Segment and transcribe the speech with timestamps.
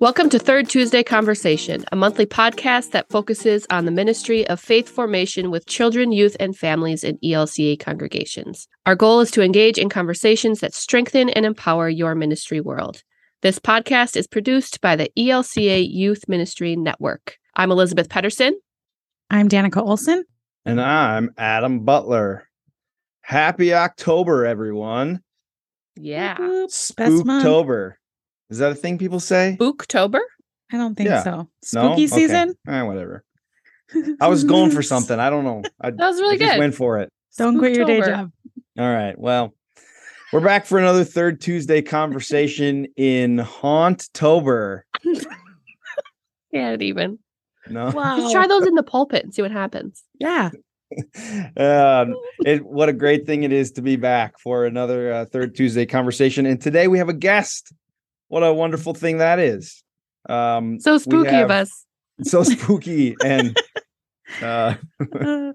[0.00, 4.88] Welcome to Third Tuesday Conversation, a monthly podcast that focuses on the ministry of faith
[4.88, 8.66] formation with children, youth, and families in ELCA congregations.
[8.86, 13.02] Our goal is to engage in conversations that strengthen and empower your ministry world.
[13.42, 17.36] This podcast is produced by the ELCA Youth Ministry Network.
[17.54, 18.58] I'm Elizabeth Pedersen.
[19.28, 20.24] I'm Danica Olson.
[20.64, 22.48] And I'm Adam Butler.
[23.20, 25.20] Happy October, everyone.
[25.96, 26.38] Yeah.
[26.38, 27.96] Spooktober.
[28.50, 29.56] Is that a thing people say?
[29.58, 30.20] Spooktober?
[30.72, 31.22] I don't think Yeah.
[31.22, 31.48] so.
[31.64, 32.06] Spooky Okay.
[32.08, 32.54] season?
[32.68, 33.24] Eh, whatever.
[34.20, 35.18] I was going for something.
[35.18, 35.62] I don't know.
[35.80, 36.58] I, That was really I just good.
[36.58, 37.10] went for it.
[37.38, 38.30] Don't quit your day job.
[38.78, 39.18] All right.
[39.18, 39.54] Well,
[40.32, 44.82] we're back for another third Tuesday conversation in Haunttober.
[46.54, 47.18] Can't even.
[47.68, 47.90] No.
[47.90, 48.16] Wow.
[48.18, 50.02] Just try those in the pulpit and see what happens.
[50.18, 50.50] Yeah.
[51.56, 55.54] um, it what a great thing it is to be back for another uh, third
[55.54, 56.46] Tuesday conversation.
[56.46, 57.72] And today we have a guest.
[58.30, 59.82] What a wonderful thing that is.
[60.28, 61.84] Um, So spooky have- of us.
[62.22, 63.56] so spooky and
[64.40, 64.74] uh,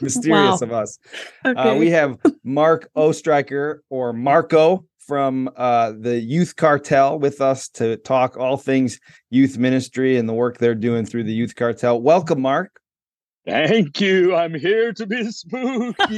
[0.00, 0.66] mysterious Wow.
[0.68, 0.98] of us.
[1.44, 1.60] Okay.
[1.60, 7.96] Uh, we have Mark Oestreicher or Marko from uh, the Youth Cartel with us to
[7.96, 12.00] talk all things youth ministry and the work they're doing through the Youth Cartel.
[12.00, 12.70] Welcome, Mark.
[13.46, 14.34] Thank you.
[14.34, 15.96] I'm here to be spooky.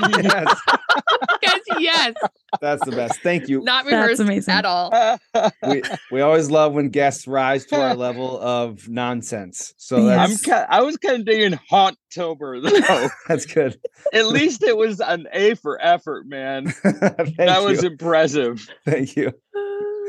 [1.42, 2.14] Yes, yes, yes.
[2.60, 3.20] that's the best.
[3.22, 3.62] Thank you.
[3.62, 4.52] Not That's amazing.
[4.54, 4.92] at all.
[5.66, 9.72] We we always love when guests rise to our level of nonsense.
[9.78, 10.18] So Yes.
[10.18, 12.80] I'm that's I was kind of digging Haunttober though.
[12.88, 13.78] Oh, that's good.
[14.12, 16.66] At least it was an A for effort, man.
[16.84, 17.90] That was you.
[17.90, 18.68] impressive.
[18.84, 19.32] Thank you.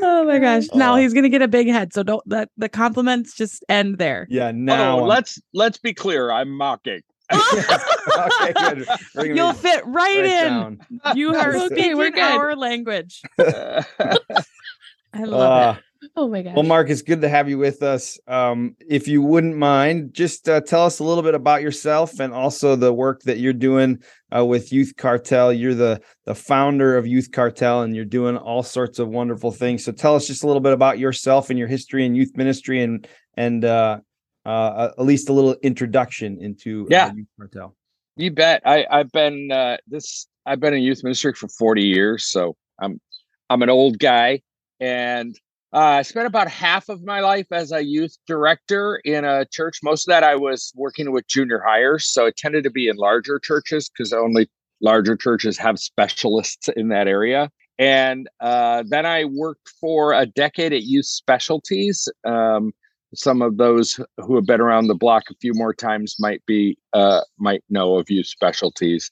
[0.04, 0.64] Oh my gosh.
[0.74, 0.96] Now Oh.
[0.96, 1.92] he's gonna get a big head.
[1.92, 4.26] So don't let the compliments just end there.
[4.30, 4.52] Yeah.
[4.52, 6.30] Now oh, let's let's be clear.
[6.30, 7.00] I'm mocking.
[7.32, 8.86] okay, good.
[9.36, 10.44] You'll fit right, right in.
[10.44, 10.80] down.
[11.14, 13.22] You are speaking we're our language.
[13.38, 13.82] Uh,
[15.14, 15.80] I love Uh,
[16.16, 16.54] Oh my gosh.
[16.54, 18.18] Well, Mark, it's good to have you with us.
[18.26, 22.32] Um, if you wouldn't mind, just uh, tell us a little bit about yourself and
[22.32, 24.02] also the work that you're doing
[24.36, 25.52] uh, with Youth Cartel.
[25.52, 29.84] You're the the founder of Youth Cartel, and you're doing all sorts of wonderful things.
[29.84, 32.82] So, tell us just a little bit about yourself and your history in youth ministry,
[32.82, 33.06] and
[33.36, 33.98] and uh,
[34.46, 37.06] uh, at least a little introduction into Yeah.
[37.06, 37.74] uh, Youth Cartel.
[38.16, 38.62] you bet.
[38.66, 40.26] I I've been uh, this.
[40.46, 43.00] I've been in youth ministry for 40 years, so I'm
[43.48, 44.40] I'm an old guy,
[44.80, 45.34] and
[45.74, 49.80] uh, I spent about half of my life as a youth director in a church.
[49.82, 52.96] Most of that I was working with junior hires, so it tended to be in
[52.96, 54.48] larger churches because only
[54.80, 57.50] larger churches have specialists in that area.
[57.76, 62.08] And uh, then I worked for a decade at Youth Specialties.
[62.24, 62.72] Um,
[63.12, 66.78] some of those who have been around the block a few more times might be
[66.92, 69.10] uh, might know of Youth Specialties.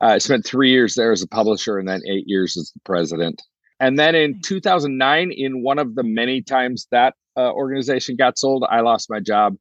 [0.00, 3.40] I spent three years there as a publisher and then eight years as the president.
[3.80, 8.64] And then in 2009, in one of the many times that uh, organization got sold,
[8.68, 9.56] I lost my job.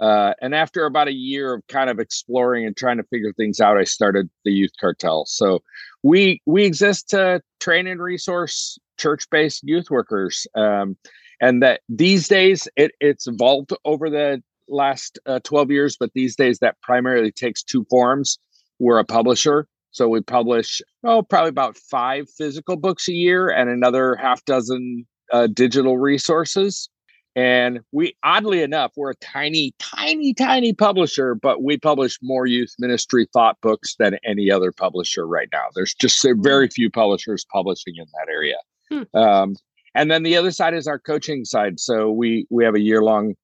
[0.00, 3.60] Uh, and after about a year of kind of exploring and trying to figure things
[3.60, 5.24] out, I started the Youth Cartel.
[5.26, 5.62] So
[6.02, 10.96] we we exist to train and resource church-based youth workers, um,
[11.40, 16.34] and that these days it, it's evolved over the last uh, 12 years, but these
[16.34, 18.38] days that primarily takes two forms.
[18.78, 23.68] We're a publisher, so we publish oh probably about five physical books a year and
[23.68, 26.88] another half dozen uh, digital resources.
[27.36, 32.74] And we, oddly enough, we're a tiny, tiny, tiny publisher, but we publish more youth
[32.80, 35.66] ministry thought books than any other publisher right now.
[35.74, 38.56] There's just very few publishers publishing in that area.
[38.90, 39.16] Hmm.
[39.16, 39.56] Um,
[39.94, 41.78] and then the other side is our coaching side.
[41.78, 43.34] So we we have a year long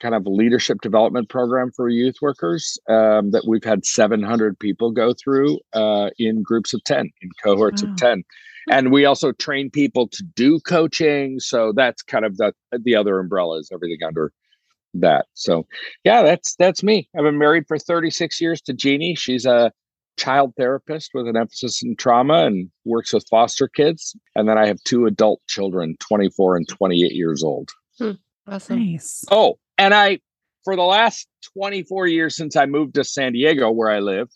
[0.00, 5.12] kind of leadership development program for youth workers um, that we've had 700 people go
[5.14, 7.90] through uh, in groups of 10, in cohorts Wow.
[7.90, 8.24] of 10
[8.68, 13.18] and we also train people to do coaching so that's kind of the the other
[13.18, 14.32] umbrella is everything under
[14.94, 15.26] that.
[15.34, 15.66] So
[16.04, 17.08] yeah that's that's me.
[17.16, 19.14] I've been married for 36 years to jeannie.
[19.14, 19.72] She's a
[20.16, 24.16] child therapist with an emphasis in trauma and works with foster kids.
[24.34, 27.68] And then i have two adult children 24 and 28 years old.
[28.48, 28.78] Awesome.
[28.78, 29.24] Nice.
[29.30, 30.20] Oh, and I,
[30.64, 34.28] for the last 24 years since I moved to San Diego, where I live,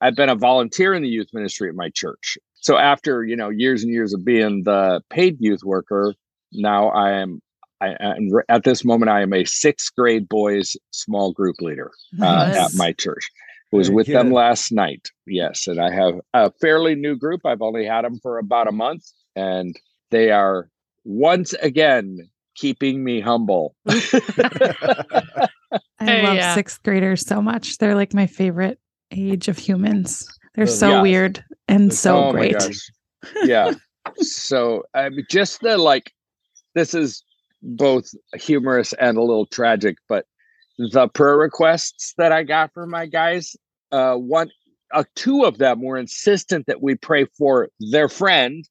[0.00, 2.38] I've been a volunteer in the youth ministry at my church.
[2.56, 6.14] So after, you know, years and years of being the paid youth worker,
[6.52, 7.40] now I am,
[7.80, 11.90] I am at this moment, I am a sixth grade boys small group leader
[12.20, 12.56] uh, Nice.
[12.56, 13.30] at my church.
[13.72, 15.08] Was Very with them last night.
[15.26, 15.68] Yes.
[15.68, 17.46] And I have a fairly new group.
[17.46, 19.04] I've only had them for about a month
[19.36, 19.76] and
[20.10, 20.68] they are
[21.04, 23.74] once again keeping me humble.
[23.86, 25.48] I
[26.22, 26.54] love yeah.
[26.54, 27.78] sixth graders so much.
[27.78, 28.78] They're like my favorite
[29.10, 30.26] age of humans.
[30.54, 31.02] They're so Yeah.
[31.02, 32.56] weird and so Oh great.
[33.44, 33.72] Yeah.
[34.16, 36.12] so I mean, just the like,
[36.74, 37.22] this is
[37.62, 39.96] both humorous and a little tragic.
[40.08, 40.26] But
[40.78, 43.54] the prayer requests that I got from my guys,
[43.92, 44.50] uh, one,
[44.92, 48.66] uh, two of them were insistent that we pray for their friend,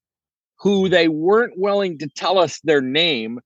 [0.58, 3.40] who they weren't willing to tell us their name,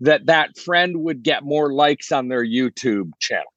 [0.00, 3.52] that that friend would get more likes on their YouTube channel.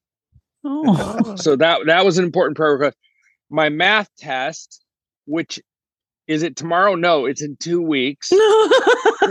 [0.66, 2.98] Oh, So that that was an important prayer request.
[3.50, 4.84] My math test,
[5.25, 5.60] which
[6.28, 6.95] is it tomorrow?
[6.95, 8.31] No, it's in two weeks.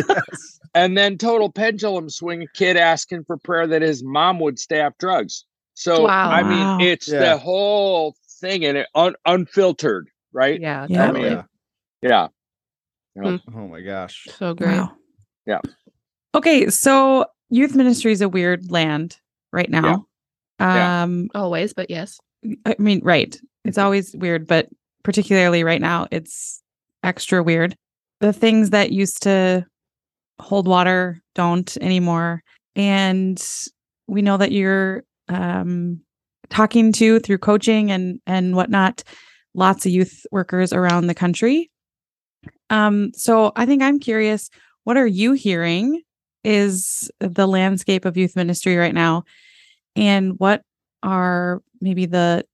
[0.09, 0.59] Yes.
[0.75, 4.81] and then total pendulum swing, a kid asking for prayer that his mom would stay
[4.81, 5.45] off drugs.
[5.75, 6.31] So Wow.
[6.31, 7.21] I mean, it's Yeah.
[7.21, 10.59] the whole thing and it un- unfiltered, right?
[10.61, 11.07] Yeah, Yeah.
[11.09, 11.29] totally.
[11.31, 11.43] Yeah.
[12.03, 12.29] Yeah.
[13.19, 13.41] Mm.
[13.55, 14.27] Oh my gosh.
[14.39, 14.69] So great.
[14.79, 14.93] wow.
[15.47, 15.61] Yeah.
[16.35, 19.19] Okay, so youth ministry is a weird land
[19.53, 20.07] right now.
[20.59, 21.03] Yeah.
[21.03, 22.19] Um, Always, but yes.
[22.65, 23.39] I mean, right.
[23.65, 24.69] It's always weird, but
[25.03, 26.63] particularly right now, it's
[27.03, 27.77] extra weird.
[28.21, 29.67] The things that used to
[30.41, 32.43] hold water don't anymore.
[32.75, 33.43] And
[34.07, 36.01] we know that you're um,
[36.49, 39.03] talking to through coaching and and whatnot,
[39.55, 41.71] lots of youth workers around the country.
[42.71, 44.51] Um, so I think I'm curious,
[44.85, 46.03] what are you hearing
[46.45, 49.25] is the landscape of youth ministry right now?
[49.97, 50.63] And what
[51.03, 52.45] are maybe the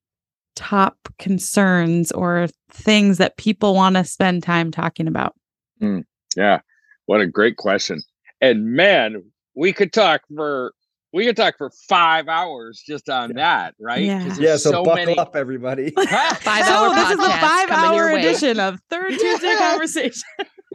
[0.57, 5.35] top concerns or things that people want to spend time talking about?
[5.81, 6.01] Hmm,
[6.37, 6.61] yeah.
[7.07, 8.03] What a great question.
[8.41, 9.23] And man,
[9.55, 10.73] we could talk for
[11.13, 14.03] we could talk for five hours just on that, right?
[14.03, 14.35] Yeah.
[14.39, 15.91] Yeah, so, buckle many- up, everybody.
[15.97, 20.23] Five so hour this is the five hour edition of Third Tuesday Conversation.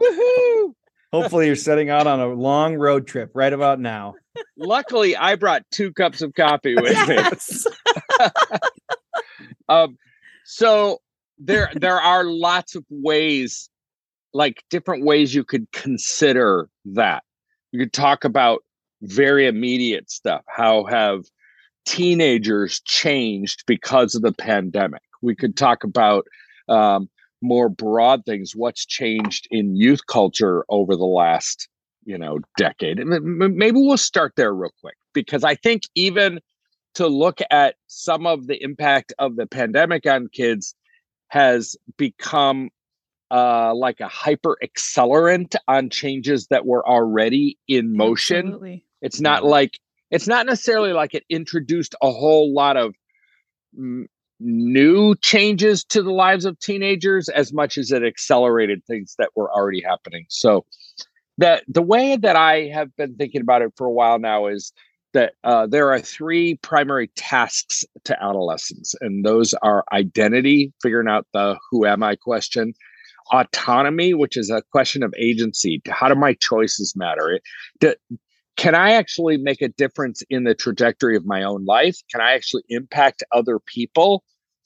[0.00, 0.74] Woohoo!
[1.14, 4.14] Hopefully, you're setting out on a long road trip right about now.
[4.56, 7.18] Luckily, I brought two cups of coffee with me.
[9.68, 9.96] um
[10.44, 10.98] so
[11.38, 13.68] there there are lots of ways
[14.32, 17.22] like different ways you could consider that
[17.72, 18.60] you could talk about
[19.02, 21.24] very immediate stuff how have
[21.86, 26.24] teenagers changed because of the pandemic we could talk about
[26.68, 27.08] um,
[27.44, 31.68] more broad things what's changed in youth culture over the last
[32.04, 33.10] you know decade and
[33.56, 36.40] maybe we'll start there real quick because i think even
[36.94, 40.74] to look at some of the impact of the pandemic on kids
[41.28, 42.70] has become
[43.30, 48.46] uh, like a hyper accelerant on changes that were already in motion.
[48.46, 48.84] Absolutely.
[49.02, 49.80] It's not like
[50.10, 52.94] it's not necessarily like it introduced a whole lot of
[53.78, 54.04] mm,
[54.44, 59.50] new changes to the lives of teenagers as much as it accelerated things that were
[59.52, 60.26] already happening.
[60.28, 60.66] So
[61.38, 64.72] the the way that I have been thinking about it for a while now is
[65.14, 71.26] that uh, there are three primary tasks to adolescence, and those are identity, figuring out
[71.32, 72.74] the who am I question,
[73.32, 75.80] autonomy, which is a question of agency.
[75.88, 77.40] How do my choices matter?
[77.80, 77.98] It,
[78.56, 81.96] can I actually make a difference in the trajectory of my own life?
[82.10, 84.22] Can I actually impact other people?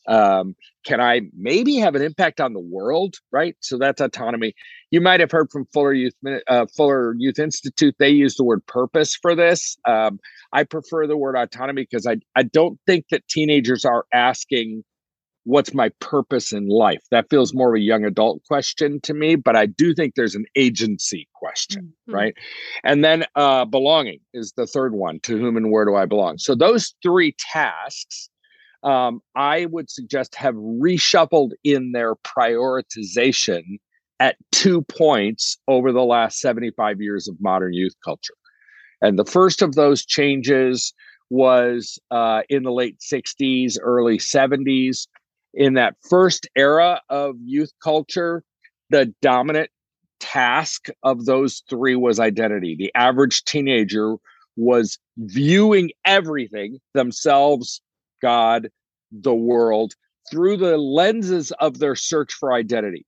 [0.09, 3.17] Um, can I maybe have an impact on the world?
[3.31, 3.57] Right.
[3.61, 4.55] So that's autonomy.
[4.91, 6.15] You might have heard from Fuller Youth
[6.49, 7.95] uh, Fuller Youth Institute.
[7.99, 9.77] They use the word purpose for this.
[9.87, 10.19] Um,
[10.53, 14.83] I prefer the word autonomy because I I don't think that teenagers are asking
[15.45, 17.03] what's my purpose in life.
[17.11, 20.35] That feels more of a young adult question to me, but I do think there's
[20.35, 22.15] an agency question, Mhm.
[22.15, 22.35] right?
[22.85, 25.21] And then uh, belonging is the third one.
[25.21, 26.37] To whom and where do I belong?
[26.39, 28.29] So those three tasks,
[28.83, 33.79] um, I would suggest have reshuffled in their prioritization
[34.21, 38.35] at two points over the last 75 years of modern youth culture.
[39.01, 40.93] And the first of those changes
[41.31, 45.07] was uh, in the late 60s, early 70s.
[45.55, 48.43] In that first era of youth culture,
[48.91, 49.71] the dominant
[50.21, 52.75] task of those three was identity.
[52.77, 54.17] The average teenager
[54.57, 57.81] was viewing everything themselves,
[58.21, 58.69] God,
[59.13, 59.95] the world
[60.31, 63.07] through the lenses of their search for identity.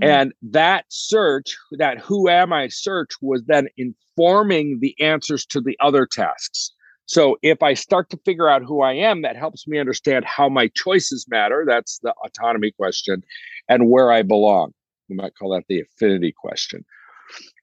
[0.00, 0.06] Mm.
[0.06, 5.76] And that search, that who am I search, was then informing the answers to the
[5.80, 6.72] other tasks.
[7.06, 10.48] So if I start to figure out who I am, that helps me understand how
[10.48, 11.64] my choices matter.
[11.66, 13.24] That's the autonomy question,
[13.68, 14.72] and where I belong.
[15.08, 16.84] We might call that the affinity question.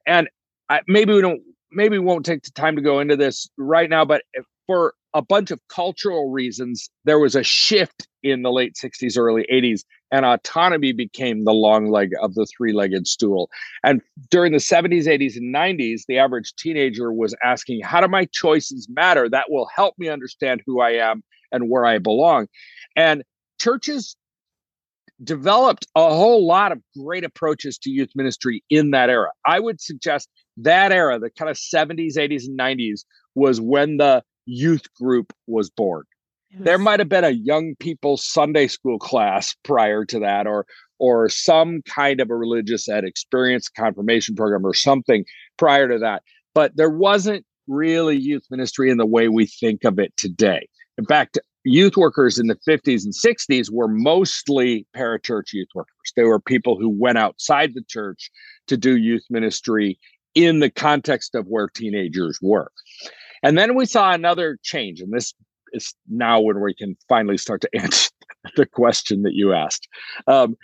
[0.05, 0.27] And
[0.67, 3.89] I, maybe we don't, maybe we won't take the time to go into this right
[3.89, 8.51] now, but if- for a bunch of cultural reasons, there was a shift in the
[8.51, 9.81] late 60s, early 80s,
[10.11, 13.49] and autonomy became the long leg of the three legged stool.
[13.83, 18.27] And during the 70s, 80s, and 90s, the average teenager was asking, How do my
[18.31, 19.29] choices matter?
[19.29, 22.47] That will help me understand who I am and where I belong.
[22.95, 23.23] And
[23.59, 24.15] churches
[25.23, 29.31] developed a whole lot of great approaches to youth ministry in that era.
[29.45, 34.23] I would suggest that era, the kind of 70s, 80s, and 90s, was when the
[34.47, 36.03] youth group was born.
[36.59, 40.65] There might have been a young people Sunday school class prior to that, or
[40.97, 45.25] or some kind of a religious ed experience confirmation program or something
[45.57, 46.23] prior to that.
[46.55, 50.67] But there wasn't really youth ministry in the way we think of it today.
[50.97, 56.13] In fact, youth workers in the 50s and 60s were mostly parachurch youth workers.
[56.15, 58.31] They were people who went outside the church
[58.67, 59.99] to do youth ministry
[60.33, 62.71] in the context of where teenagers were.
[63.43, 65.33] And then we saw another change, and this
[65.73, 68.09] is now when we can finally start to answer
[68.55, 69.87] the question that you asked.
[70.27, 70.55] Um,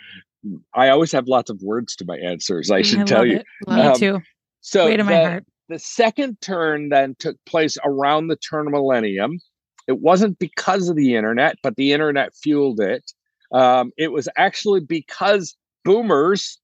[0.74, 2.70] I always have lots of words to my answers.
[2.72, 3.38] I should I tell you.
[3.68, 4.22] Me Um, too.
[4.62, 5.46] So Way to my the- heart.
[5.70, 9.40] the second turn then took place around the turn of millennium.
[9.88, 13.12] It wasn't because of the internet, but the internet fueled it.
[13.52, 16.60] Um, it was actually because boomers,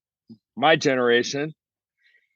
[0.56, 1.54] my generation,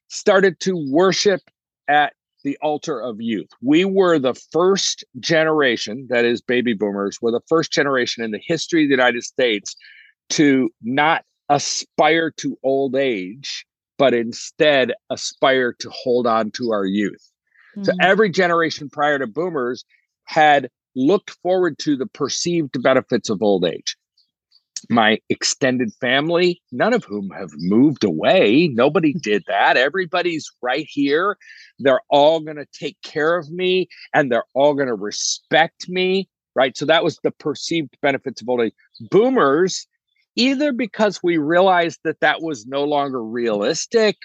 [0.09, 1.41] started to worship
[1.89, 2.13] at
[2.45, 3.49] the altar of youth.
[3.63, 8.41] We were the first generation, that is, baby boomers, were the first generation in the
[8.43, 9.75] history of the United States
[10.31, 13.67] to not aspire to old age,
[13.99, 17.31] but instead aspire to hold on to our youth.
[17.83, 17.97] So Mhm.
[18.01, 19.85] every generation prior to boomers
[20.25, 23.97] had looked forward to the perceived benefits of old age.
[24.91, 28.69] My extended family, none of whom have moved away.
[28.73, 29.77] Nobody did that.
[29.77, 31.37] Everybody's right here.
[31.79, 36.29] They're all going to take care of me and they're all going to respect me.
[36.57, 36.77] Right.
[36.77, 38.75] So that was the perceived benefits of old age.
[39.11, 39.89] Boomers,
[40.37, 44.17] either because we realized that that was no longer realistic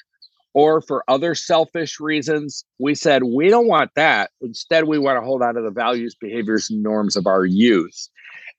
[0.54, 4.32] or for other selfish reasons, we said, we don't want that.
[4.42, 8.10] Instead, we want to hold on to the values, behaviors, and norms of our youth.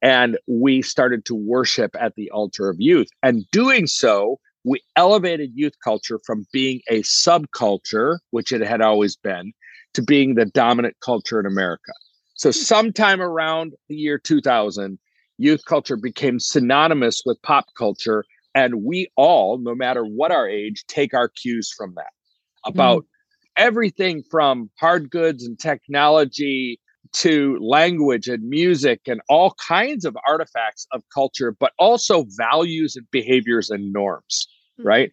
[0.02, 3.08] And we started to worship at the altar of youth.
[3.22, 9.16] And doing so, we elevated youth culture from being a subculture, which it had always
[9.16, 9.52] been,
[9.94, 11.92] to being the dominant culture in America.
[12.34, 12.52] So, hmm.
[12.52, 14.98] sometime around the year 2000,
[15.38, 20.84] youth culture became synonymous with pop culture and we all no matter what our age
[20.86, 22.12] take our cues from that
[22.64, 22.72] hmm.
[22.72, 23.06] about
[23.56, 26.78] everything from hard goods and technology
[27.12, 33.06] to language and music and all kinds of artifacts of culture but also values and
[33.10, 34.48] behaviors and norms
[34.78, 35.10] right?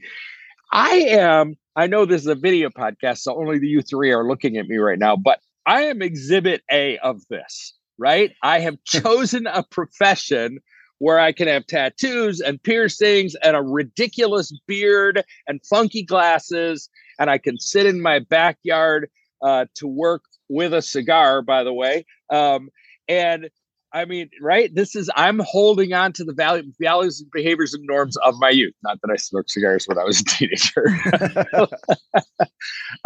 [0.72, 4.28] I am i know this is a video podcast so only the you three are
[4.28, 8.32] looking at me right now but i am exhibit a of this right?
[8.44, 10.60] I have chosen a profession
[11.00, 16.90] where I can have tattoos and piercings and a ridiculous beard and funky glasses,
[17.20, 19.10] and I can sit in my backyard
[19.44, 22.06] uh, to work with a cigar, by the way.
[22.30, 22.70] Um,
[23.08, 23.50] and
[23.94, 24.74] I mean, right?
[24.74, 28.74] This is I'm holding on to the value, values behaviors and norms of my youth.
[28.84, 30.88] Not that I smoked cigars when I was a teenager.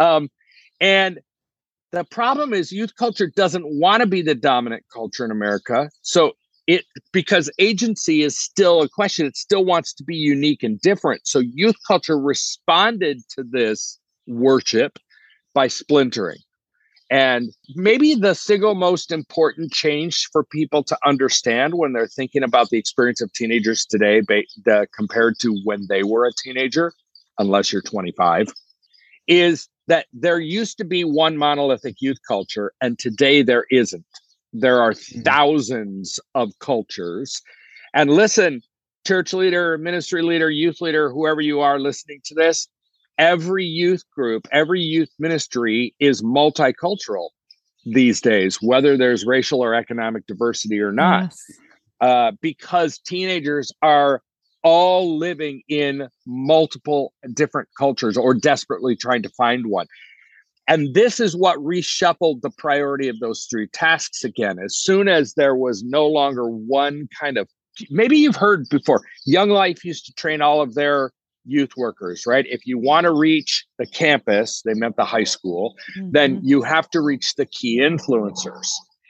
[0.00, 0.28] um,
[0.80, 1.20] and
[1.92, 5.88] the problem is youth culture doesn't want to be the dominant culture in America.
[6.02, 6.32] So
[6.66, 11.26] it because agency is still a question it still wants to be unique and different
[11.26, 14.98] so youth culture responded to this worship
[15.54, 16.38] by splintering
[17.12, 22.70] and maybe the single most important change for people to understand when they're thinking about
[22.70, 26.92] the experience of teenagers today the, compared to when they were a teenager
[27.38, 28.48] unless you're 25
[29.28, 34.04] is that there used to be one monolithic youth culture and today there isn't
[34.52, 35.22] there are mm-hmm.
[35.22, 37.42] thousands of cultures.
[37.94, 38.62] And listen,
[39.06, 42.68] church leader, ministry leader, youth leader, whoever you are listening to this,
[43.18, 47.28] every youth group, every youth ministry is multicultural
[47.84, 51.44] these days, whether there's racial or economic diversity or not, Yes.
[52.00, 54.22] uh, because teenagers are
[54.62, 59.86] all living in multiple different cultures or desperately trying to find one.
[60.68, 64.60] And this is what reshuffled the priority of those three tasks again.
[64.64, 67.48] As soon as there was no longer one kind of,
[67.90, 71.10] maybe you've heard before, Young Life used to train all of their
[71.44, 72.46] youth workers, right?
[72.48, 75.76] If you want to reach the campus, they meant the high school,
[76.10, 76.40] then Mhm.
[76.44, 78.68] you have to reach the key influencers.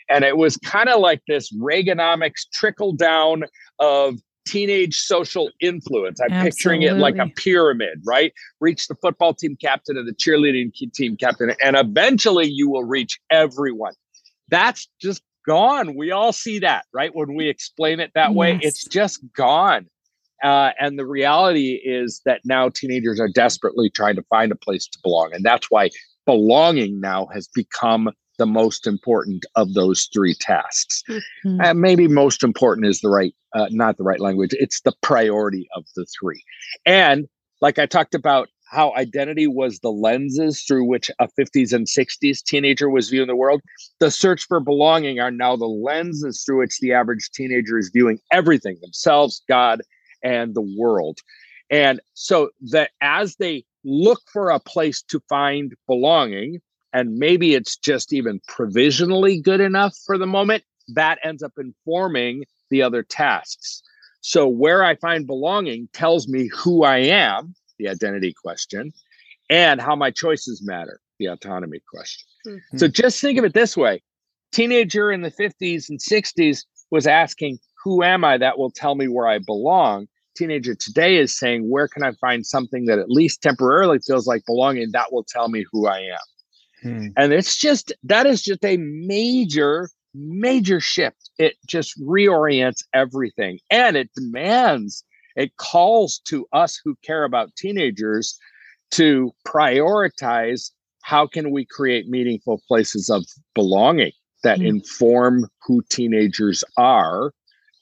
[0.08, 3.44] And it was kind of like this Reaganomics trickle down
[3.78, 6.20] of teenage social influence.
[6.20, 8.32] I'm picturing it like a pyramid, right?
[8.60, 13.20] Reach the football team captain and the cheerleading team captain, and eventually you will reach
[13.30, 13.94] everyone.
[14.48, 15.94] That's just gone.
[15.96, 17.14] We all see that, right?
[17.14, 19.86] When we explain it that way, it's just gone.
[20.42, 24.86] Uh, and the reality is that now teenagers are desperately trying to find a place
[24.86, 25.30] to belong.
[25.32, 25.90] And that's why
[26.26, 31.02] belonging now has become the most important of those three tasks.
[31.08, 31.60] Mm-hmm.
[31.62, 34.50] And maybe most important is the right, uh, not the right language.
[34.54, 36.42] It's the priority of the three.
[36.84, 37.28] And
[37.60, 42.42] like I talked about how identity was the lenses through which a 50s and 60s
[42.42, 43.60] teenager was viewing the world.
[44.00, 48.18] The search for belonging are now the lenses through which the average teenager is viewing
[48.32, 49.82] everything themselves, God,
[50.22, 51.18] and the world.
[51.70, 56.60] And so that as they look for a place to find belonging,
[56.92, 62.44] and maybe it's just even provisionally good enough for the moment, that ends up informing
[62.70, 63.82] the other tasks.
[64.20, 68.92] So where I find belonging tells me who I am, the identity question,
[69.50, 72.26] and how my choices matter, the autonomy question.
[72.46, 72.78] Mm-hmm.
[72.78, 74.02] So just think of it this way
[74.52, 79.08] teenager in the 50s and 60s was asking, Who am I that will tell me
[79.08, 80.06] where I belong?
[80.34, 84.44] Teenager today is saying, Where can I find something that at least temporarily feels like
[84.46, 86.18] belonging that will tell me who I am?
[86.82, 87.06] Hmm.
[87.16, 91.30] And it's just that is just a major, major shift.
[91.38, 95.04] It just reorients everything and it demands,
[95.36, 98.38] it calls to us who care about teenagers
[98.92, 100.70] to prioritize
[101.02, 103.24] how can we create meaningful places of
[103.54, 104.12] belonging
[104.42, 104.66] that mm.
[104.66, 107.32] inform who teenagers are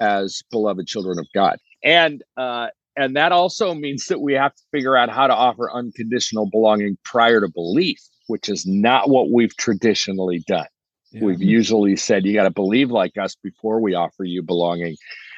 [0.01, 1.59] as beloved children of God.
[1.83, 5.71] And uh, and that also means that we have to figure out how to offer
[5.73, 10.67] unconditional belonging prior to belief, which is not what we've traditionally done.
[11.13, 11.25] Yeah.
[11.25, 14.97] We've usually said you got to believe like us before we offer you belonging.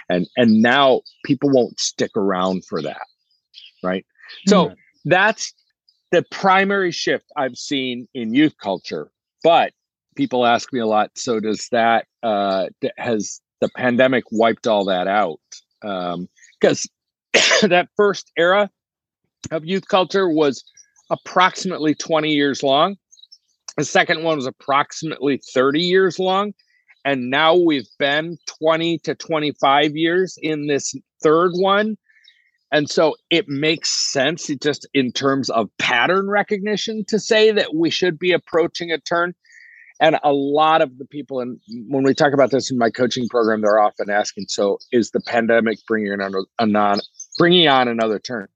[0.09, 3.07] And and now people won't stick around for that.
[3.83, 4.05] Right?
[4.47, 4.77] So mm.
[5.05, 5.55] that's
[6.11, 9.11] the primary shift I've seen in youth culture.
[9.43, 9.73] But
[10.15, 11.11] people ask me a lot.
[11.17, 12.67] So does that uh,
[12.99, 15.41] has the pandemic wiped all that out?
[15.83, 16.89] Because
[17.35, 18.71] um, that first era
[19.51, 20.65] of youth culture was
[21.11, 22.97] approximately 20 years long.
[23.77, 26.53] The second one was approximately 30 years long.
[27.05, 31.97] And now we've been 20 to 25 years in this third one.
[32.71, 37.91] And so it makes sense just in terms of pattern recognition to say that we
[37.91, 39.35] should be approaching a turn.
[40.01, 43.29] And a lot of the people, and when we talk about this in my coaching
[43.29, 47.01] program, they're often asking, "So is the pandemic bringing on a non
[47.39, 48.49] bringing on another turn?"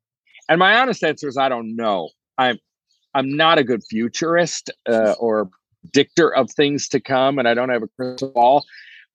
[0.48, 2.10] And my honest answer is, I don't know.
[2.38, 2.58] I'm
[3.14, 5.48] I'm not a good futurist uh, or
[5.80, 8.64] predictor of things to come, and I don't have a crystal ball.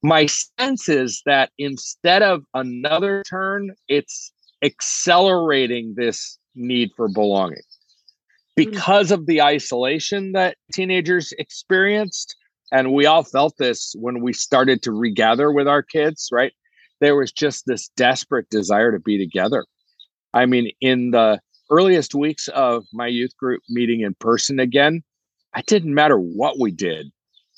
[0.03, 4.31] My sense is that instead of another turn, it's
[4.63, 7.61] accelerating this need for belonging.
[8.59, 8.65] Mm.
[8.71, 12.35] because of the isolation that teenagers experienced
[12.71, 16.53] and we all felt this when we started to regather with our kids right?
[16.99, 19.65] There was just this desperate desire to be together.
[20.33, 25.03] I mean in the earliest weeks of my youth group meeting in person again
[25.55, 27.07] it didn't matter what we did.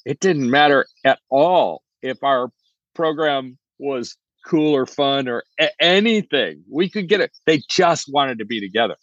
[0.05, 2.49] It didn't matter at all if our
[2.95, 6.63] program was cool or fun or a- anything.
[6.71, 7.31] We could get it.
[7.45, 8.95] They just wanted to be together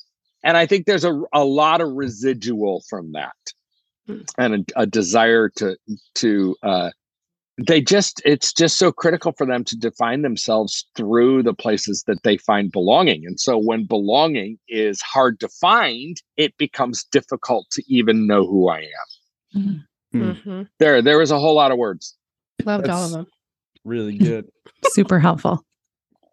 [0.42, 3.34] and I think there's a, a lot of residual from that
[4.08, 4.28] mm.
[4.38, 5.76] and a, a, desire to,
[6.16, 6.90] to, uh,
[7.58, 12.22] they just, it's just so critical for them to define themselves through the places that
[12.22, 13.26] they find belonging.
[13.26, 18.70] And so when belonging is hard to find, it becomes difficult to even know who
[18.70, 19.84] I am.
[20.14, 20.50] Mm-hmm.
[20.50, 20.68] Mm.
[20.78, 22.16] There, there was a whole lot of words.
[22.64, 23.26] Loved That's all of them.
[23.84, 24.48] Really good.
[24.86, 25.64] Super helpful.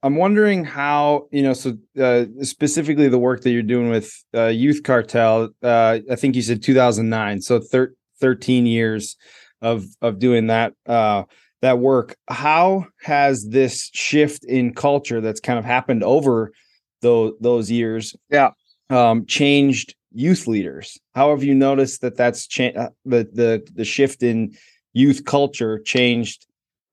[0.08, 1.52] I'm wondering how you know.
[1.52, 5.50] So uh, specifically, the work that you're doing with uh, Youth Cartel.
[5.62, 7.42] Uh, I think you said 2009.
[7.42, 9.18] So thir- 13 years
[9.62, 11.24] of of doing that uh,
[11.62, 12.16] that work.
[12.30, 16.54] How has this shift in culture that's kind of happened over
[17.02, 18.16] those those years?
[18.30, 18.52] Yeah,
[18.90, 20.98] um, changed youth leaders.
[21.16, 22.78] How have you noticed that that's changed?
[22.78, 24.56] Uh, the the the shift in
[24.94, 26.48] youth culture changed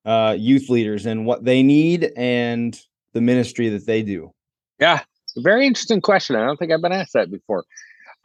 [0.04, 2.76] uh, youth leaders and what they need and
[3.14, 4.32] the ministry that they do?
[4.78, 5.00] Yeah,
[5.38, 6.36] very interesting question.
[6.36, 7.64] I don't think I've been asked that before.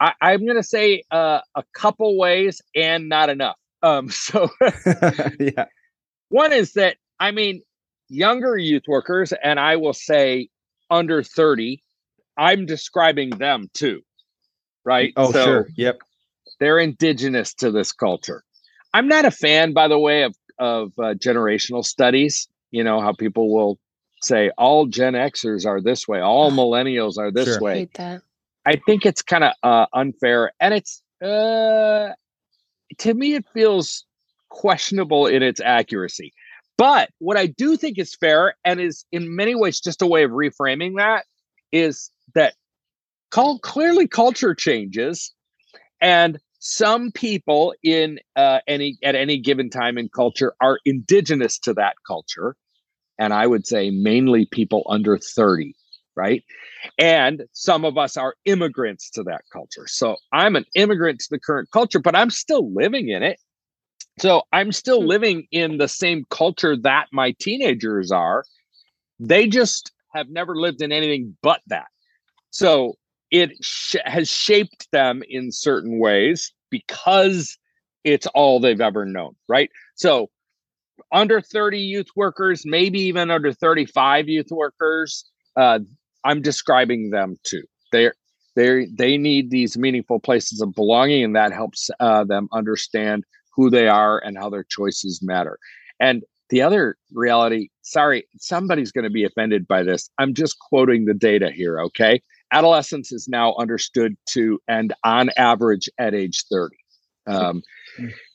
[0.00, 3.56] I, am going to say uh, a couple ways and not enough.
[3.82, 4.48] Um, so,
[5.40, 5.66] yeah,
[6.28, 7.62] one is that I mean,
[8.08, 10.48] younger youth workers, and I will say
[10.90, 11.82] under 30,
[12.36, 14.00] I'm describing them too,
[14.84, 15.12] right?
[15.16, 15.68] Oh, so sure.
[15.76, 15.98] Yep.
[16.58, 18.42] They're indigenous to this culture.
[18.92, 22.48] I'm not a fan, by the way, of of uh, generational studies.
[22.70, 23.78] You know how people will
[24.22, 27.60] say all Gen Xers are this way, all millennials are this sure.
[27.60, 27.88] way.
[28.66, 32.10] I think it's kind of uh, unfair, and it's uh,
[32.98, 34.04] to me it feels
[34.50, 36.32] questionable in its accuracy.
[36.76, 40.24] But what I do think is fair, and is in many ways just a way
[40.24, 41.24] of reframing that,
[41.72, 42.54] is that
[43.30, 45.32] call, clearly culture changes,
[46.00, 51.74] and some people in uh, any at any given time in culture are indigenous to
[51.74, 52.56] that culture
[53.20, 55.76] and i would say mainly people under 30
[56.16, 56.44] right?
[56.98, 59.86] And some of us are immigrants to that culture.
[59.88, 63.38] So i'm an immigrant to the current culture but i'm still living in it.
[64.20, 65.08] So i'm still Hmm.
[65.08, 68.44] living in the same culture that my teenagers are.
[69.20, 71.86] They just have never lived in anything but that.
[72.50, 72.94] So
[73.30, 77.58] it sh- has shaped them in certain ways because
[78.04, 79.70] it's all they've ever known, right?
[79.96, 80.30] So
[81.12, 85.24] under 30 youth workers, maybe even under 35 youth workers,
[85.56, 85.80] uh,
[86.24, 87.62] I'm describing them too.
[87.92, 88.14] They're
[88.56, 93.70] they they need these meaningful places of belonging, and that helps uh, them understand who
[93.70, 95.58] they are and how their choices matter.
[96.00, 100.10] And the other reality, sorry, somebody's going to be offended by this.
[100.18, 102.20] I'm just quoting the data here, okay?
[102.52, 106.74] Adolescence is now understood to end on average at age 30.
[107.26, 107.62] Um,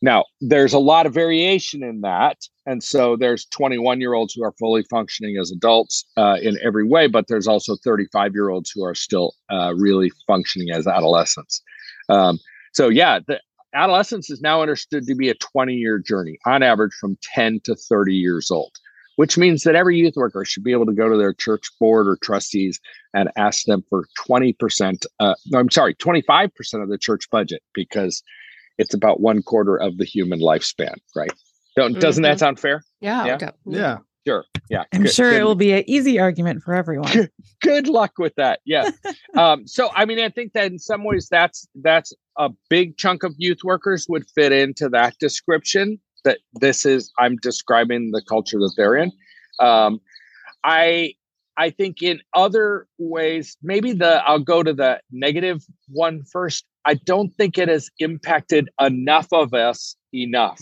[0.01, 2.37] now, there's a lot of variation in that.
[2.65, 6.87] And so there's 21 year olds who are fully functioning as adults uh, in every
[6.87, 11.61] way, but there's also 35 year olds who are still uh, really functioning as adolescents.
[12.09, 12.39] Um,
[12.73, 13.39] so, yeah, the
[13.73, 17.75] adolescence is now understood to be a 20 year journey on average from 10 to
[17.75, 18.71] 30 years old,
[19.17, 22.07] which means that every youth worker should be able to go to their church board
[22.07, 22.79] or trustees
[23.13, 26.49] and ask them for 20%, uh, no, I'm sorry, 25%
[26.81, 28.23] of the church budget because
[28.77, 31.31] it's about one quarter of the human lifespan, right?
[31.75, 32.83] Don't, Doesn't that sound fair?
[33.01, 33.25] Yeah.
[33.25, 33.35] Yeah.
[33.35, 33.49] okay.
[33.65, 33.97] Yeah.
[34.27, 34.43] Sure.
[34.69, 34.83] Yeah.
[34.93, 37.29] I'm good- sure good- it will be an easy argument for everyone.
[37.61, 38.89] good luck with that yeah
[39.37, 43.23] um so i mean i think that in some ways that's that's a big chunk
[43.23, 48.57] of youth workers would fit into that description that this is i'm describing the culture
[48.59, 49.11] that they're in
[49.59, 49.99] um
[50.63, 51.11] i
[51.57, 56.65] i think in other ways maybe the i'll go to the negative one first.
[56.85, 60.61] I don't think it has impacted enough of us enough.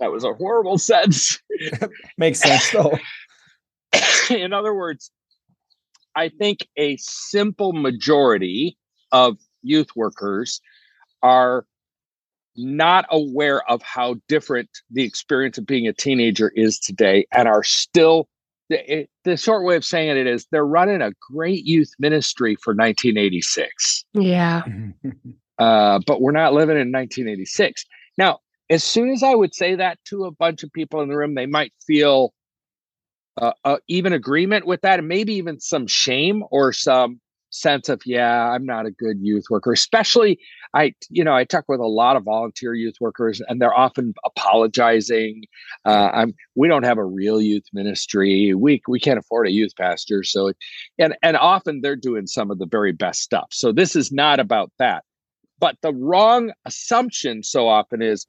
[0.00, 1.40] That was a horrible sentence.
[2.18, 2.98] Makes sense though.
[4.34, 5.10] in other words,
[6.14, 8.76] I think a simple majority
[9.12, 10.60] of youth workers
[11.22, 11.64] are
[12.56, 17.62] not aware of how different the experience of being a teenager is today and are
[17.62, 18.28] still
[18.68, 22.56] the, it- the short way of saying it is they're running a great youth ministry
[22.56, 24.62] for 1986 Yeah.
[25.58, 27.84] uh, but we're not living in 1986.
[28.16, 28.38] Now,
[28.70, 31.34] as soon as I would say that to a bunch of people in the room,
[31.34, 32.32] they might feel
[33.40, 37.20] uh, uh, even agreement with that, and maybe even some shame or some
[37.50, 39.72] sense of, yeah, I'm not a good youth worker.
[39.72, 40.38] Especially,
[40.74, 44.14] I, you know, I talk with a lot of volunteer youth workers, and they're often
[44.24, 45.44] apologizing.
[45.84, 48.54] Uh, I'm, we don't have a real youth ministry.
[48.54, 50.52] We we can't afford a youth pastor, so,
[50.98, 53.48] and and often they're doing some of the very best stuff.
[53.50, 55.04] So this is not about that.
[55.58, 58.26] But the wrong assumption so often is,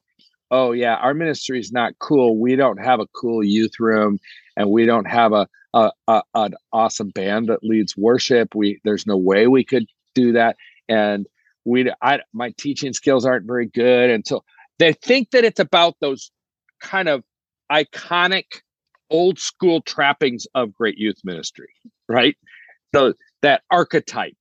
[0.49, 2.39] oh yeah, our ministry is not cool.
[2.39, 4.19] We don't have a cool youth room,
[4.57, 8.55] and we don't have a, a, a an awesome band that leads worship.
[8.55, 11.27] We there's no way we could do that, and
[11.65, 14.43] we I my teaching skills aren't very good, and so
[14.79, 16.31] they think that it's about those
[16.79, 17.23] kind of
[17.71, 18.61] iconic
[19.09, 21.69] old school trappings of great youth ministry,
[22.07, 22.37] right?
[22.95, 24.37] So that archetype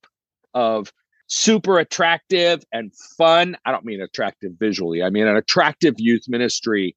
[0.53, 0.91] of
[1.27, 3.55] super attractive and fun.
[3.65, 5.03] I don't mean attractive visually.
[5.03, 6.95] I mean an attractive youth ministry.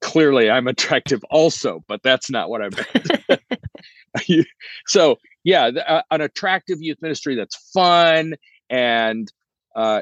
[0.00, 4.46] Clearly, I'm attractive also, but that's not what I meant.
[4.86, 8.34] So, yeah, the, uh, an attractive youth ministry that's fun
[8.70, 9.30] and
[9.76, 10.00] uh,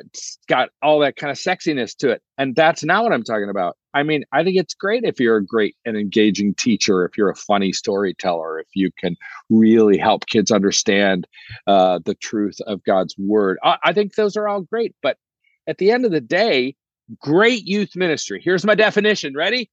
[0.49, 2.23] got all that kind of sexiness to it.
[2.39, 3.77] And that's not what I'm talking about.
[3.93, 7.31] I mean, I think it's great if you're a great and engaging teacher, if you're
[7.31, 9.17] a funny storyteller, if you can
[9.51, 11.27] really help kids understand
[11.67, 13.59] uh, the truth of God's word.
[13.63, 14.95] I, I think those are all great.
[15.03, 15.19] But
[15.67, 16.75] at the end of the day,
[17.21, 18.41] great youth ministry.
[18.43, 19.35] Here's my definition.
[19.35, 19.71] Ready?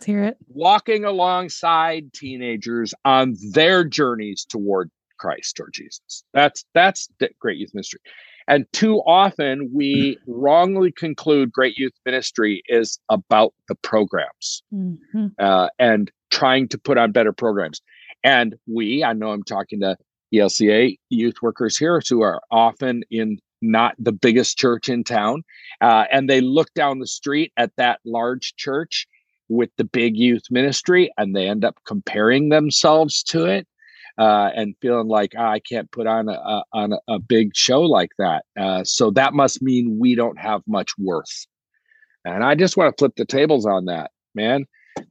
[0.00, 0.38] Let's hear it.
[0.48, 6.24] Walking alongside teenagers on their journeys toward Christ or Jesus.
[6.32, 8.00] That's that's the great youth ministry.
[8.48, 15.34] And too often we wrongly conclude great youth ministry is about the programs Mhm.
[15.38, 17.82] uh, and trying to put on better programs.
[18.24, 19.98] And we, I know I'm talking to
[20.32, 25.42] ELCA youth workers here who are often in not the biggest church in town,
[25.82, 29.06] uh, and they look down the street at that large church
[29.50, 33.66] with the big youth ministry, and they end up comparing themselves to it.
[34.18, 37.80] Uh, and feeling like "Ah, I can't put on a, a on a big show
[37.82, 41.46] like that, uh, so that must mean we don't have much worth.
[42.24, 44.66] And I just want to flip the tables on that, man.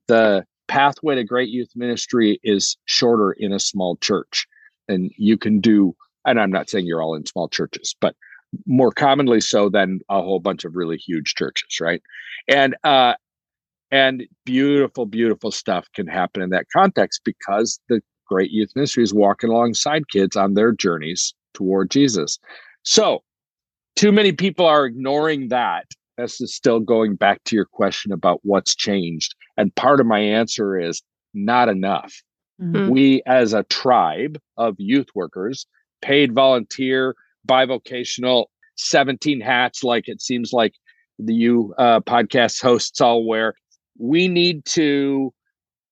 [0.07, 4.45] The pathway to great youth ministry is shorter in a small church
[4.87, 8.15] and you can do and i'm not saying you're all in small churches but
[8.65, 12.01] more commonly so than a whole bunch of really huge churches, right?
[12.47, 13.13] And uh,
[13.91, 19.13] and beautiful, beautiful stuff can happen in that context because the great youth ministry is
[19.13, 22.39] walking alongside kids on their journeys toward Jesus.
[22.83, 23.23] So,
[23.95, 25.85] too many people are ignoring that.
[26.17, 29.35] This is still going back to your question about what's changed.
[29.57, 31.01] And part of my answer is
[31.33, 32.13] not enough.
[32.61, 32.89] Mm-hmm.
[32.89, 35.65] We, as a tribe of youth workers,
[36.01, 37.15] paid volunteer,
[37.47, 40.73] bivocational, 17 hats, like it seems like
[41.17, 43.53] the you uh, podcast hosts all wear.
[43.99, 45.31] We need to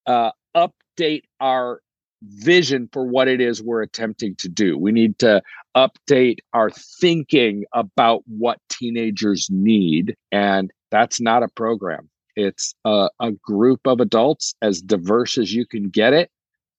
[0.07, 1.81] uh, update our
[2.23, 4.77] vision for what it is we're attempting to do.
[4.77, 5.41] We need to
[5.75, 10.15] update our thinking about what teenagers need.
[10.31, 12.09] And that's not a program.
[12.35, 16.31] It's a, a group of adults as diverse as you can get it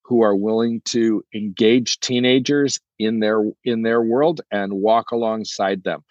[0.04, 6.02] who are willing to engage teenagers in their in their world and walk alongside them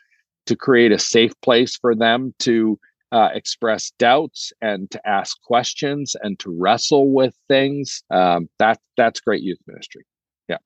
[0.45, 2.79] to create a safe place for them to
[3.11, 8.03] uh, express doubts and to ask questions and to wrestle with things.
[8.11, 10.05] Um, that that's great youth ministry.
[10.49, 10.57] Yeah,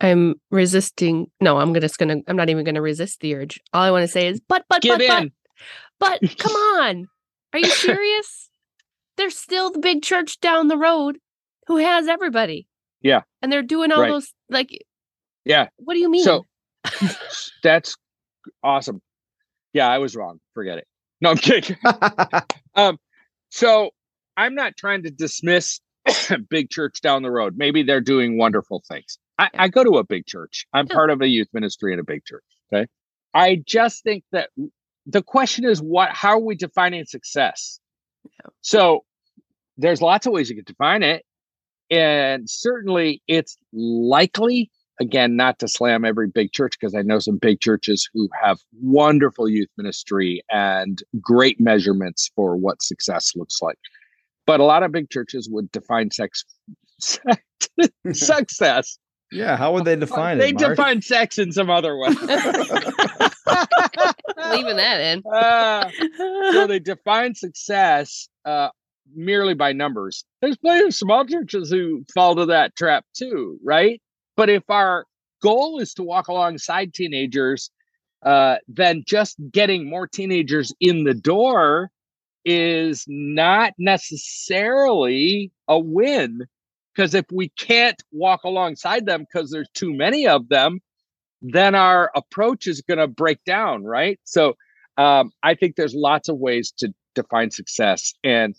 [0.00, 1.30] I'm resisting.
[1.40, 2.16] No, I'm just gonna.
[2.28, 3.60] I'm not even gonna resist the urge.
[3.72, 5.32] All I want to say is, but but Give but in.
[5.98, 7.08] but but come on,
[7.52, 8.50] are you serious?
[9.16, 11.18] There's still the big church down the road
[11.66, 12.68] who has everybody.
[13.00, 14.10] Yeah, and they're doing all right.
[14.10, 14.70] those like.
[15.44, 15.68] Yeah.
[15.76, 16.24] What do you mean?
[16.24, 16.42] So
[17.62, 17.96] that's
[18.64, 19.00] awesome.
[19.72, 20.40] Yeah, I was wrong.
[20.54, 20.86] Forget it.
[21.20, 21.76] No, I'm kidding.
[22.74, 22.98] um,
[23.48, 23.90] so
[24.36, 25.80] I'm not trying to dismiss
[26.50, 27.54] big church down the road.
[27.56, 29.18] Maybe they're doing wonderful things.
[29.38, 30.66] I, I go to a big church.
[30.72, 32.44] I'm part of a youth ministry in a big church.
[32.72, 32.86] Okay.
[33.34, 34.50] I just think that
[35.06, 37.80] the question is what how are we defining success?
[38.60, 39.04] So
[39.76, 41.24] there's lots of ways you can define it.
[41.90, 47.36] And certainly it's likely again, not to slam every big church because I know some
[47.36, 53.78] big churches who have wonderful youth ministry and great measurements for what success looks like.
[54.46, 56.44] But a lot of big churches would define sex,
[58.12, 58.98] success.
[59.32, 60.58] Yeah, how would they define they it?
[60.58, 62.08] They define sex in some other way.
[64.50, 65.22] Leaving that in.
[65.26, 65.90] Uh,
[66.52, 68.68] so they define success uh,
[69.14, 70.24] merely by numbers.
[70.40, 74.00] There's plenty of small churches who fall to that trap too, right?
[74.36, 75.06] But if our
[75.42, 77.70] goal is to walk alongside teenagers,
[78.24, 81.90] uh, then just getting more teenagers in the door
[82.44, 86.46] is not necessarily a win.
[86.94, 90.80] Because if we can't walk alongside them because there's too many of them,
[91.42, 94.18] then our approach is going to break down, right?
[94.24, 94.56] So
[94.96, 98.14] um, I think there's lots of ways to define success.
[98.24, 98.54] And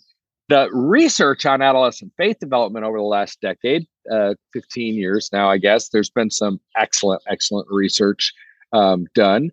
[0.48, 5.58] the research on adolescent faith development over the last decade, uh, 15 years now, I
[5.58, 8.32] guess, there's been some excellent, excellent research
[8.72, 9.50] um, done.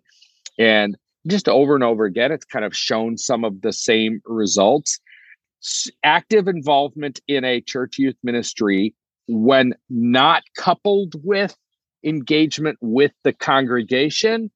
[0.58, 5.00] And just over and over again, it's kind of shown some of the same results.
[6.04, 8.94] Active involvement in a church youth ministry,
[9.26, 11.56] when not coupled with
[12.04, 14.50] engagement with the congregation,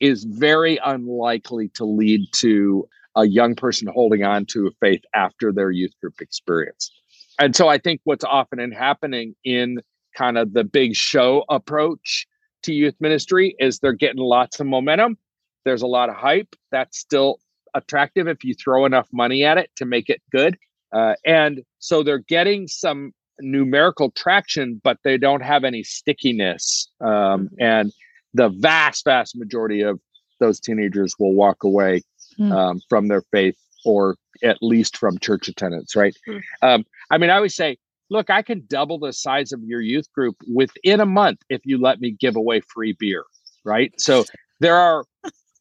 [0.00, 5.52] is very unlikely to lead to a young person holding on to a faith after
[5.52, 6.90] their youth group experience.
[7.38, 9.80] And so I think what's often happening in
[10.14, 12.26] kind of the big show approach
[12.62, 15.18] to youth ministry is they're getting lots of momentum.
[15.64, 16.54] There's a lot of hype.
[16.70, 17.38] That's still
[17.74, 20.56] attractive if you throw enough money at it to make it good.
[20.92, 26.90] Uh, and so they're getting some numerical traction, but they don't have any stickiness.
[27.00, 27.54] Um, mm-hmm.
[27.60, 27.92] and
[28.32, 30.00] the vast, vast majority of
[30.40, 32.02] those teenagers will walk away
[32.38, 32.52] mm.
[32.52, 36.16] um, from their faith or at least from church attendance, right?
[36.28, 36.42] Mm.
[36.62, 37.78] Um, I mean, I always say,
[38.10, 41.80] look, I can double the size of your youth group within a month if you
[41.80, 43.24] let me give away free beer,
[43.64, 43.92] right?
[43.98, 44.24] So
[44.60, 45.04] there are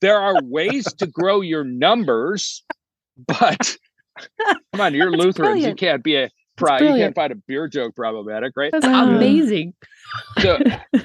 [0.02, 2.64] there are ways to grow your numbers,
[3.26, 3.78] but
[4.42, 5.36] come on, you're Lutherans.
[5.36, 5.82] Brilliant.
[5.82, 8.72] You can't be a pri- you can't find a beer joke problematic, right?
[8.72, 9.74] That's amazing.
[10.40, 10.60] So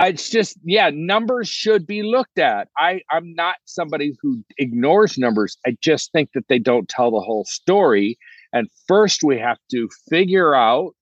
[0.00, 5.58] it's just yeah numbers should be looked at i i'm not somebody who ignores numbers
[5.66, 8.18] i just think that they don't tell the whole story
[8.52, 10.94] and first we have to figure out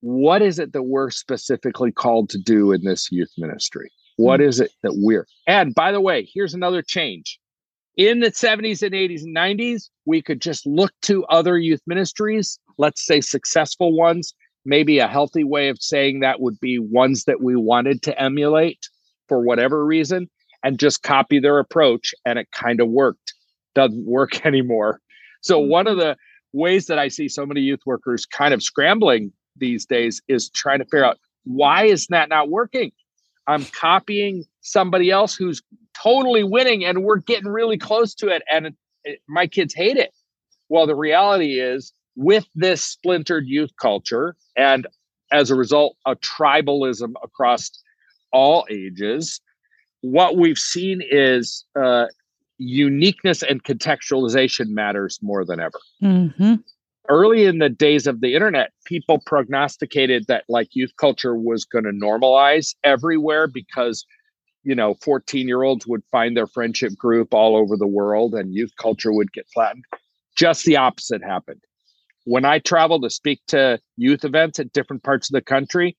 [0.00, 4.64] what is it that we're specifically called to do in this youth ministry What mm-hmm.
[4.64, 7.38] it that we're and by the way here's another change
[7.96, 12.58] in the 70s and 80s and 90s we could just look to other youth ministries
[12.76, 17.42] let's say successful ones maybe a healthy way of saying that would be ones that
[17.42, 18.88] we wanted to emulate
[19.28, 20.28] for whatever reason
[20.62, 23.34] and just copy their approach and it kind of worked
[23.74, 25.00] doesn't work anymore
[25.40, 26.10] so one of mm-hmm.
[26.10, 26.16] the
[26.54, 30.78] ways that i see so many youth workers kind of scrambling these days is trying
[30.78, 32.92] to figure out why is that not working?
[33.46, 35.62] I'm copying somebody else who's
[35.94, 39.96] totally winning and we're getting really close to it and it, it, my kids hate
[39.96, 40.12] it.
[40.68, 44.86] Well the reality is with this splintered youth culture and
[45.32, 47.70] as a result a tribalism across
[48.32, 49.40] all ages
[50.00, 52.06] what we've seen is uh,
[52.58, 56.54] uniqueness and contextualization matters more than ever Mm-hmm.
[57.08, 61.84] early in the days of the internet, people prognosticated that like youth culture was going
[61.84, 64.06] to normalize everywhere because,
[64.62, 68.54] you know, 14 year olds would find their friendship group all over the world and
[68.54, 69.84] youth culture would get flattened.
[70.36, 71.60] Just the opposite happened.
[72.24, 75.96] When I travel to speak to youth events at different parts of the country,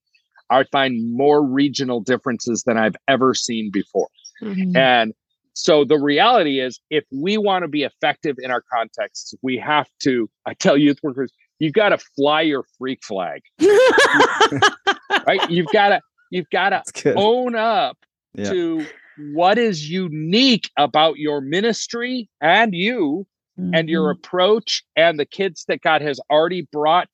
[0.50, 4.08] I find more regional differences than I've ever seen before.
[4.42, 4.76] Mm-hmm.
[4.76, 5.14] And
[5.58, 9.88] so the reality is, if we want to be effective in our contexts, we have
[10.02, 13.40] to, I tell youth workers, you got to fly your freak flag,
[15.26, 15.40] right?
[15.48, 16.82] You've got to, you've got to
[17.16, 17.96] own up
[18.34, 18.50] Yeah.
[18.50, 18.84] to
[19.16, 23.26] what is unique about your ministry and you
[23.72, 24.18] and your Mm-hmm.
[24.18, 27.08] approach and the kids that God has already brought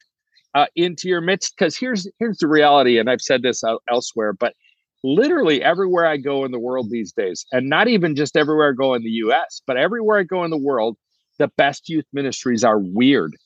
[0.57, 1.55] uh, into your midst.
[1.57, 4.55] Because here's here's the reality, and I've said this elsewhere, but
[5.05, 8.75] literally everywhere I go in the world these days, and not even just everywhere I
[8.77, 10.97] go in the U.S., but everywhere I go in the world,
[11.39, 13.37] the best youth ministries are weird.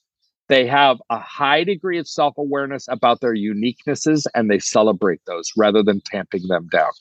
[0.48, 5.50] They have a high degree of self awareness about their uniquenesses, and they celebrate those
[5.56, 6.92] rather than tamping them down.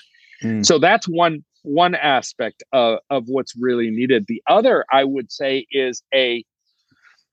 [0.44, 0.66] Mm.
[0.66, 4.26] So that's one one aspect of, of what's really needed.
[4.28, 6.46] The other, I would say, is a,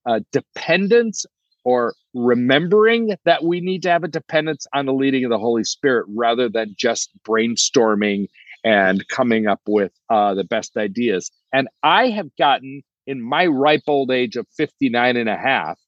[0.06, 1.26] a dependence
[1.64, 5.64] or remembering that we need to have a dependence on the leading of the Holy
[5.64, 8.28] Spirit rather than just brainstorming
[8.64, 11.30] and coming up with uh, the best ideas.
[11.52, 15.78] And I have gotten in my ripe old age of 59 and a half,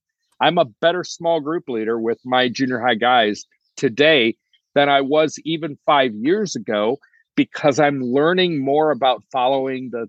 [0.40, 3.44] I'm a better small group leader with my junior high guys
[3.76, 4.36] today
[4.74, 6.98] than I was even five years ago
[7.36, 10.08] because I'm learning more about following the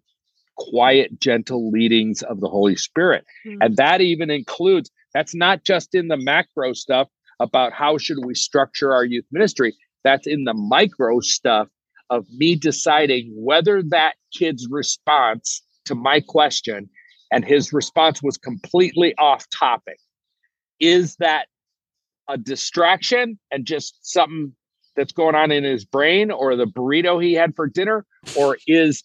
[0.57, 3.25] quiet, gentle leadings of the Holy Spirit.
[3.45, 3.57] Mm.
[3.61, 7.07] And that even includes, that's not just in the macro stuff
[7.39, 9.73] about how should we structure our youth ministry.
[10.03, 11.69] That's in the micro stuff
[12.09, 16.89] of me deciding whether that kid's response to my question
[17.31, 19.99] and his response was completely off topic.
[20.81, 21.45] Is that
[22.27, 24.53] a distraction and just something
[24.97, 28.05] that's going on in his brain or the burrito he had for dinner
[28.37, 29.01] or is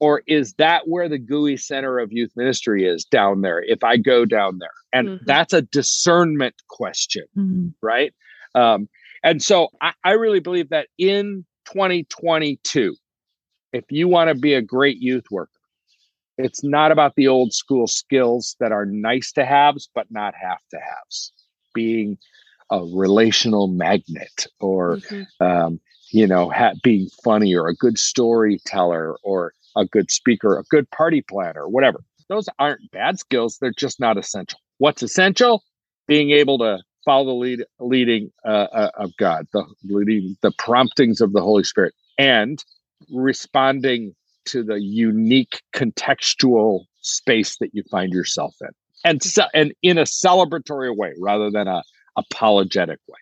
[0.00, 3.96] or is that where the gooey center of youth ministry is down there if i
[3.96, 5.20] go down there and Mhm.
[5.24, 7.72] that's a discernment question Mhm.
[7.82, 8.12] right
[8.54, 8.88] um,
[9.22, 12.94] and so I, I really believe that in 2022
[13.72, 15.50] if you want to be a great youth worker
[16.38, 20.58] it's not about the old school skills that are nice to haves but not have
[20.70, 21.32] to haves
[21.74, 22.18] being
[22.70, 25.26] a relational magnet or Mhm.
[25.40, 25.80] um,
[26.10, 30.90] you know ha- being funny or a good storyteller or a good speaker a good
[30.90, 32.00] party planner whatever.
[32.28, 34.58] Those aren't bad skills they're just not essential.
[34.78, 35.62] What's essential?
[36.08, 41.20] Being able to follow the lead leading uh, uh, of god the leading the promptings
[41.20, 42.64] of the holy spirit and
[43.12, 44.14] responding
[44.46, 48.68] to the unique contextual space that you find yourself in.
[49.04, 51.82] And so, and in a celebratory way rather than a
[52.16, 53.18] apologetic way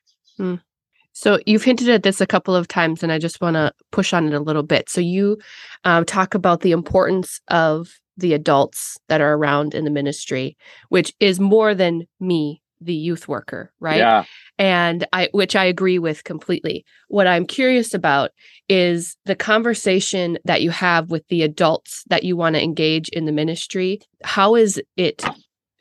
[1.14, 4.12] So you've hinted at this a couple of times, and I just want to push
[4.12, 4.90] on it a little bit.
[4.90, 5.38] So you
[5.84, 10.56] um, talk about the importance of the adults that are around in the ministry,
[10.88, 13.98] which is more than me, the youth worker, right?
[13.98, 14.24] yeah
[14.58, 16.84] and I which I agree with completely.
[17.08, 18.30] What I'm curious about
[18.68, 23.24] is the conversation that you have with the adults that you want to engage in
[23.24, 24.00] the ministry.
[24.22, 25.24] How is it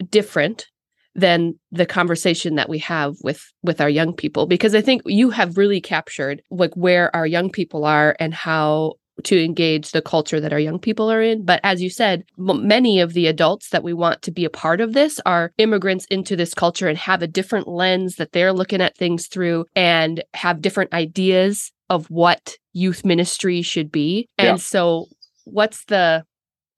[0.10, 0.67] different
[1.15, 5.30] than the conversation that we have with with our young people because I think you
[5.30, 10.41] have really captured like where our young people are and how to engage the culture
[10.41, 11.45] that our young people are in.
[11.45, 14.82] But as you said, many of the adults that we want to be a part
[14.82, 18.82] of this are immigrants into this culture and have a different lens that they're looking
[18.82, 24.28] at things through and have different ideas of what youth ministry should be.
[24.39, 24.56] And Yeah.
[24.56, 25.08] so
[25.43, 26.26] what's the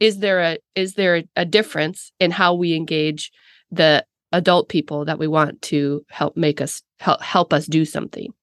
[0.01, 3.31] is there a is there a difference in how we engage
[3.71, 8.33] the adult people that we want to help make us help help us do something?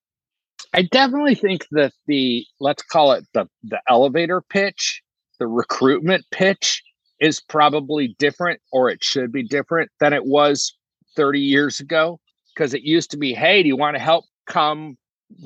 [0.74, 5.02] I definitely think that the let's call it the the elevator pitch,
[5.38, 6.82] the recruitment pitch
[7.20, 10.72] is probably different or it should be different than it was
[11.14, 12.18] 30 years ago.
[12.54, 14.96] Because it used to be hey do you want to help come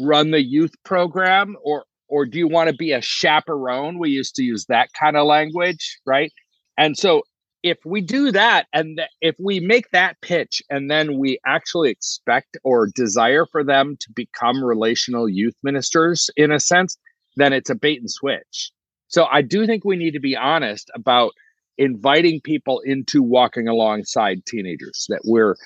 [0.00, 1.56] run the youth program?
[1.64, 3.98] Or or do you want to be a chaperone?
[3.98, 6.32] We used to use that kind of language right?
[6.78, 7.22] And so
[7.66, 11.90] if we do that and th- if we make that pitch and then we actually
[11.90, 16.96] expect or desire for them to become relational youth ministers in a sense
[17.36, 18.72] then it's a bait and switch.
[19.08, 21.32] So I do think we need to be honest about
[21.78, 25.56] inviting people into walking alongside teenagers that we're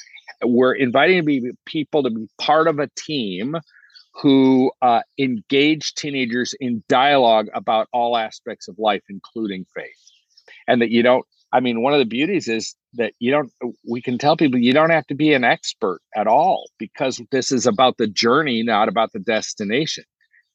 [0.42, 3.54] we're inviting people to be part of a team
[4.14, 9.86] who uh, engage teenagers in dialogue about all aspects of life including faith.
[10.66, 13.52] And that you don't i mean one of the beauties is that you don't
[13.88, 17.52] we can tell people you don't have to be an expert at all because this
[17.52, 20.04] is about the journey not about the destination.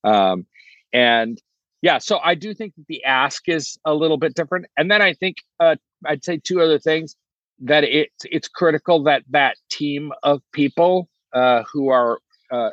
[0.03, 0.45] Um,
[0.93, 1.41] and
[1.81, 4.65] yeah so i do think that the ask is a little bit different.
[4.77, 5.75] And then i think uh,
[6.05, 7.15] i'd say two other things
[7.59, 12.19] that it's it's critical that that team of people uh, who are
[12.51, 12.69] uh,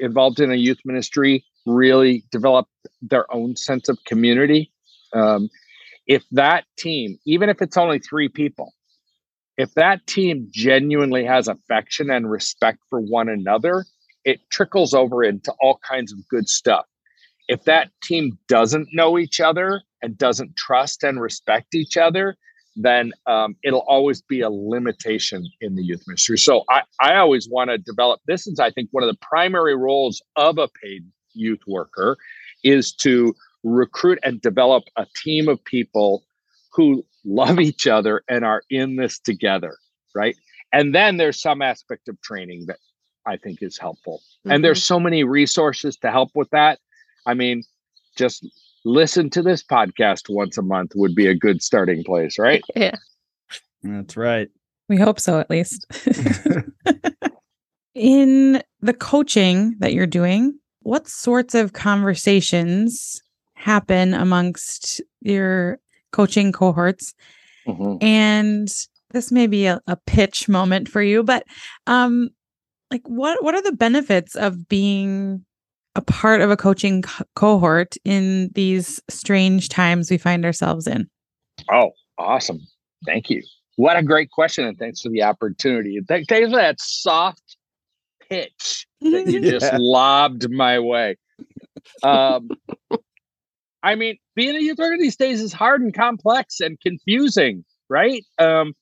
[0.00, 2.66] involved in a youth ministry really develop
[3.00, 4.72] their own sense of community.
[5.12, 5.48] Um,
[6.06, 8.72] if that team even if it's only three people
[9.58, 13.84] if that team genuinely has affection and respect for one another
[14.24, 16.86] it trickles over into all kinds of good stuff
[17.48, 22.36] if that team doesn't know each other and doesn't trust and respect each other,
[22.76, 26.38] then um, it'll always be a limitation in the youth ministry.
[26.38, 29.76] So I, I always want to develop this is, I think, one of the primary
[29.76, 32.16] roles of a paid youth worker
[32.64, 33.34] is to
[33.64, 36.24] recruit and develop a team of people
[36.72, 39.76] who love each other and are in this together,
[40.14, 40.36] right?
[40.72, 42.78] And then there's some aspect of training that
[43.26, 44.20] I think is helpful.
[44.40, 44.52] Mm-hmm.
[44.52, 46.78] And there's so many resources to help with that.
[47.26, 47.62] I mean,
[48.16, 48.46] just
[48.84, 52.62] listen to this podcast once a month would be a good starting place, right?
[52.74, 52.96] Yeah.
[53.84, 54.48] That's right.
[54.88, 55.86] We hope so, at least.
[57.94, 63.20] In the coaching that you're doing, what sorts of conversations
[63.62, 65.78] happen amongst your
[66.12, 67.14] coaching cohorts?
[67.66, 68.04] Mm-hmm.
[68.04, 68.68] And
[69.12, 71.44] this may be a, a pitch moment for you, but
[71.86, 72.30] um,
[72.90, 75.44] like what what are the benefits of being
[75.94, 81.08] a part of a coaching co- cohort in these strange times we find ourselves in?
[81.70, 82.60] Oh, awesome.
[83.06, 83.42] Thank you.
[83.76, 84.64] What a great question.
[84.64, 86.00] And thanks for the opportunity.
[86.06, 87.56] Thanks for that soft
[88.28, 89.50] pitch that you yeah.
[89.50, 91.16] just lobbed my way.
[92.02, 92.50] Um,
[93.82, 98.24] I mean, being a youth worker these days is hard and complex and confusing, right?
[98.38, 98.74] Um,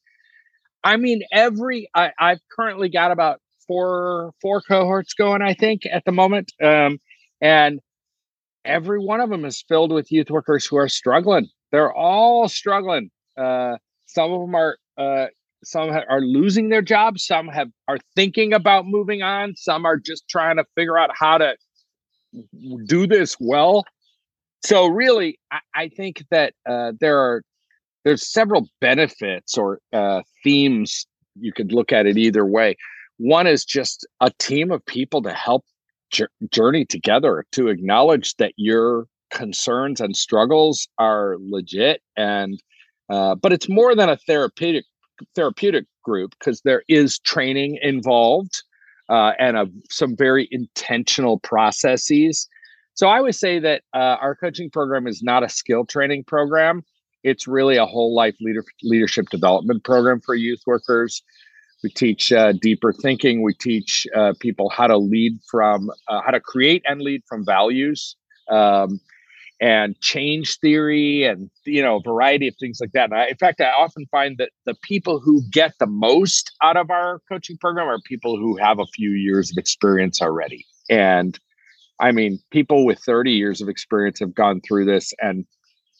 [0.84, 6.04] I mean, every I, I've currently got about four four cohorts going, I think, at
[6.04, 6.52] the moment.
[6.62, 6.98] Um,
[7.40, 7.80] and
[8.64, 11.48] every one of them is filled with youth workers who are struggling.
[11.72, 13.10] They're all struggling.
[13.36, 13.76] Uh,
[14.06, 15.26] some of them are uh,
[15.64, 17.24] some are losing their jobs.
[17.26, 19.54] Some have are thinking about moving on.
[19.56, 21.54] Some are just trying to figure out how to
[22.86, 23.84] do this well.
[24.62, 27.42] So really, I, I think that uh, there are
[28.04, 31.06] there's several benefits or uh, themes
[31.38, 32.76] you could look at it either way.
[33.18, 35.64] One is just a team of people to help
[36.50, 42.60] journey together to acknowledge that your concerns and struggles are legit and
[43.10, 44.84] uh, but it's more than a therapeutic
[45.36, 48.62] therapeutic group because there is training involved
[49.08, 52.48] uh, and a, some very intentional processes
[52.94, 56.82] so i would say that uh, our coaching program is not a skill training program
[57.22, 61.22] it's really a whole life leader, leadership development program for youth workers
[61.82, 63.42] we teach uh, deeper thinking.
[63.42, 67.44] We teach uh, people how to lead from, uh, how to create and lead from
[67.44, 68.16] values,
[68.48, 69.00] um,
[69.62, 73.10] and change theory, and you know, a variety of things like that.
[73.10, 76.76] And I, in fact, I often find that the people who get the most out
[76.76, 80.64] of our coaching program are people who have a few years of experience already.
[80.88, 81.38] And
[82.00, 85.44] I mean, people with 30 years of experience have gone through this and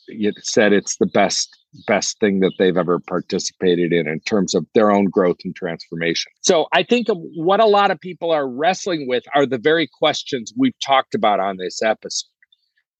[0.09, 4.67] it said it's the best best thing that they've ever participated in in terms of
[4.75, 6.33] their own growth and transformation.
[6.41, 10.53] So I think what a lot of people are wrestling with are the very questions
[10.57, 12.27] we've talked about on this episode.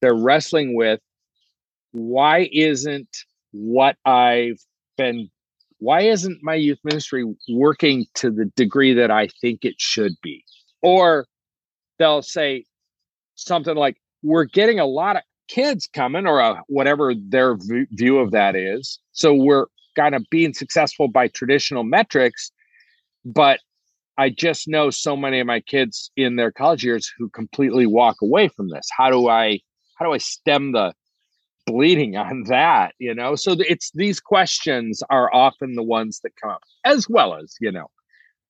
[0.01, 1.01] They're wrestling with
[1.91, 3.09] why isn't
[3.51, 4.59] what I've
[4.97, 5.29] been
[5.79, 10.45] why isn't my youth ministry working to the degree that I think it should be?
[10.83, 11.25] Or
[11.97, 12.65] they'll say
[13.45, 18.19] something like we're getting a lot of kids coming or uh, whatever their v- view
[18.19, 18.99] of that is.
[19.11, 22.51] So we're kind of being successful by traditional metrics,
[23.25, 23.59] but
[24.17, 28.17] I just know so many of my kids in their college years who completely walk
[28.21, 28.87] away from this.
[28.95, 29.59] How do I
[29.97, 30.93] how do I stem the
[31.65, 33.35] bleeding on that, you know?
[33.35, 37.71] So it's these questions are often the ones that come up as well as, you
[37.71, 37.87] know,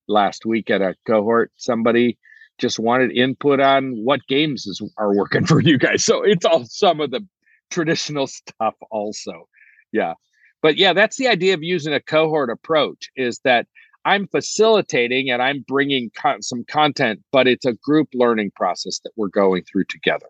[0.08, 2.18] last week at a cohort somebody
[2.62, 6.05] just wanted input on what games is, are working for you guys.
[6.05, 7.26] So it's all some of the
[7.72, 9.47] traditional stuff also.
[9.91, 10.14] Yeah.
[10.62, 13.68] But yeah, that's the idea of using a cohort approach is that
[14.05, 19.30] I'm facilitating and I'm bringing some content, but it's a group learning process that we're
[19.30, 20.28] going through together.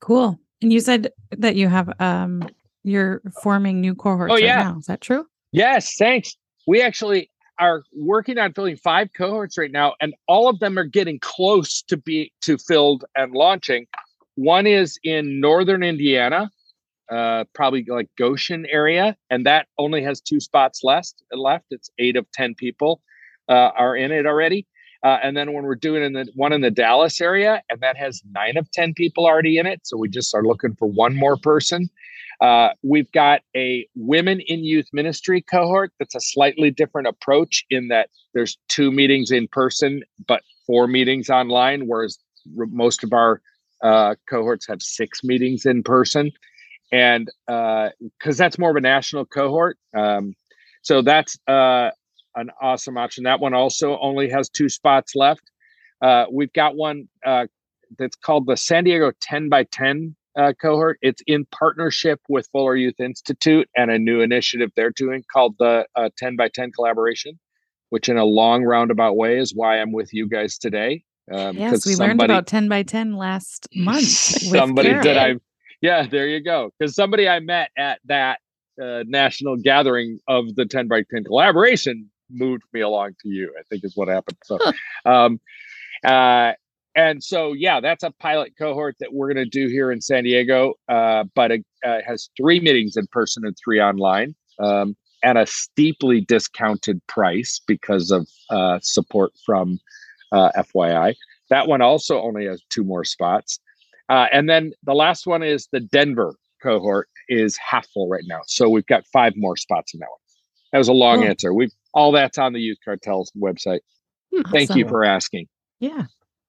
[0.00, 0.38] Cool.
[0.62, 2.48] And you said that you have um
[2.82, 4.62] you're forming new cohorts Oh, right yeah.
[4.62, 4.78] now.
[4.78, 5.26] Is that true?
[5.52, 6.36] Yes, thanks.
[6.66, 7.30] We actually
[7.60, 11.82] are working on filling five cohorts right now, and all of them are getting close
[11.82, 13.86] to be to filled and launching.
[14.34, 16.50] One is in northern Indiana,
[17.12, 21.22] uh, probably like Goshen area, and that only has two spots left.
[21.32, 23.02] Left, it's eight of ten people
[23.48, 24.66] uh, are in it already.
[25.02, 27.96] Uh, and then when we're doing in the one in the Dallas area, and that
[27.96, 31.14] has nine of ten people already in it, so we just are looking for one
[31.14, 31.88] more person.
[32.40, 37.88] Uh, we've got a women in youth ministry cohort that's a slightly different approach in
[37.88, 42.18] that there's two meetings in person, but four meetings online, whereas
[42.54, 43.42] most of our
[43.82, 46.32] uh, cohorts have six meetings in person.
[46.92, 49.78] And because that's more of a national cohort.
[49.96, 50.34] Um,
[50.82, 51.90] so that's uh,
[52.34, 53.24] an awesome option.
[53.24, 55.42] That one also only has two spots left.
[56.02, 57.46] Uh, we've got one uh,
[57.98, 60.98] that's called the San Diego 10 by 10 uh, cohort.
[61.02, 65.86] It's in partnership with Fuller Youth Institute and a new initiative they're doing called the
[65.96, 67.38] uh, 10 by 10 collaboration,
[67.90, 71.02] which in a long roundabout way is why I'm with you guys today.
[71.32, 74.02] Um, yes, we learned somebody- about 10 by 10 last month.
[74.04, 75.34] somebody that I,
[75.80, 76.70] yeah, there you go.
[76.78, 78.40] Because somebody I met at that
[78.82, 83.62] uh, national gathering of the 10 by 10 collaboration moved me along to you, I
[83.68, 84.38] think is what happened.
[84.44, 84.58] So,
[85.04, 85.40] um,
[86.04, 86.52] uh,
[86.94, 90.24] and so, yeah, that's a pilot cohort that we're going to do here in San
[90.24, 94.34] Diego, uh, but it uh, has three meetings in person and three online.
[94.58, 99.78] Um, at a steeply discounted price because of uh, support from
[100.32, 101.14] uh, FYI.
[101.50, 103.60] That one also only has two more spots.
[104.08, 108.40] Uh, and then the last one is the Denver cohort is half full right now.
[108.46, 110.18] So we've got five more spots in that one.
[110.72, 111.28] That was a long Cool.
[111.28, 111.54] answer.
[111.54, 113.80] We've all that's on the Youth Cartels website.
[114.52, 115.48] Thank you for asking.
[115.80, 116.04] Yeah.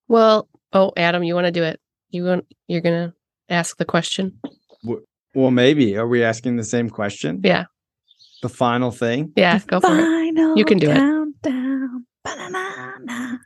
[0.08, 1.80] Well, oh, Adam, you want to do it?
[2.10, 2.46] You want?
[2.68, 3.14] You're gonna
[3.50, 4.40] ask the question?
[5.34, 5.98] Well, maybe.
[5.98, 7.40] Are we asking the same question?
[7.44, 7.66] Yeah.
[8.42, 9.32] The final thing.
[9.36, 10.58] Yeah, go for it.
[10.58, 10.96] You can do it.
[10.96, 12.06] countdown.
[12.24, 13.38] Ba-na-na-na.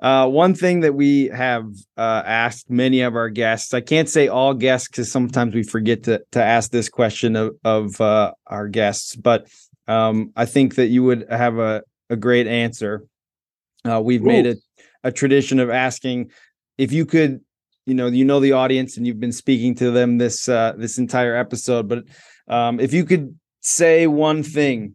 [0.00, 1.66] Uh, one thing that we have
[1.96, 6.04] uh, asked many of our guests, I can't say all guests because sometimes we forget
[6.04, 9.48] to to ask this question of of uh, our guests, but
[9.88, 13.04] um, I think that you would have a a great answer.
[13.84, 14.56] Uh, we've made a
[15.04, 16.30] a tradition of asking
[16.76, 17.40] if you could,
[17.86, 20.98] you know, you know the audience and you've been speaking to them this uh, this
[20.98, 22.04] entire episode, but
[22.48, 24.94] um, if you could say one thing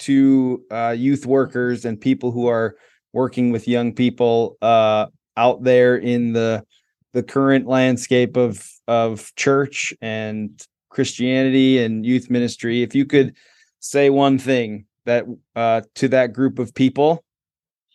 [0.00, 2.76] to uh, youth workers and people who are
[3.12, 5.06] working with young people uh,
[5.36, 6.64] out there in the
[7.12, 12.82] the current landscape of of church and Christianity and youth ministry.
[12.82, 13.34] If you could
[13.80, 15.24] say one thing that
[15.56, 17.24] uh, to that group of people,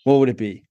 [0.06, 0.64] what would it be?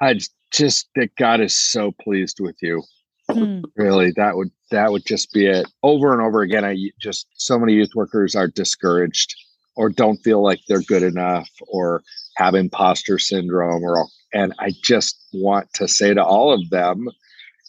[0.00, 0.18] I
[0.52, 2.82] just that God is so pleased with you.
[3.30, 3.60] Hmm.
[3.76, 5.68] Really, that would that would just be it.
[5.82, 9.34] Over and over again, I just so many youth workers are discouraged
[9.76, 12.02] or don't feel like they're good enough or
[12.36, 17.08] have imposter syndrome or and I just want to say to all of them,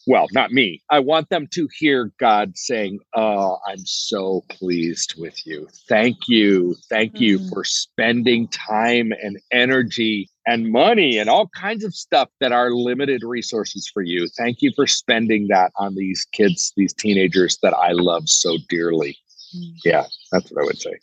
[0.07, 0.81] well, not me.
[0.89, 5.67] I want them to hear God saying, "Oh, I'm so pleased with you.
[5.87, 6.75] Thank you.
[6.89, 7.49] Thank you Mm.
[7.49, 13.21] for spending time and energy and money and all kinds of stuff that are limited
[13.23, 14.27] resources for you.
[14.37, 19.17] Thank you for spending that on these kids, these teenagers that I love so dearly."
[19.55, 19.73] Mm.
[19.85, 20.95] Yeah, that's what I would say.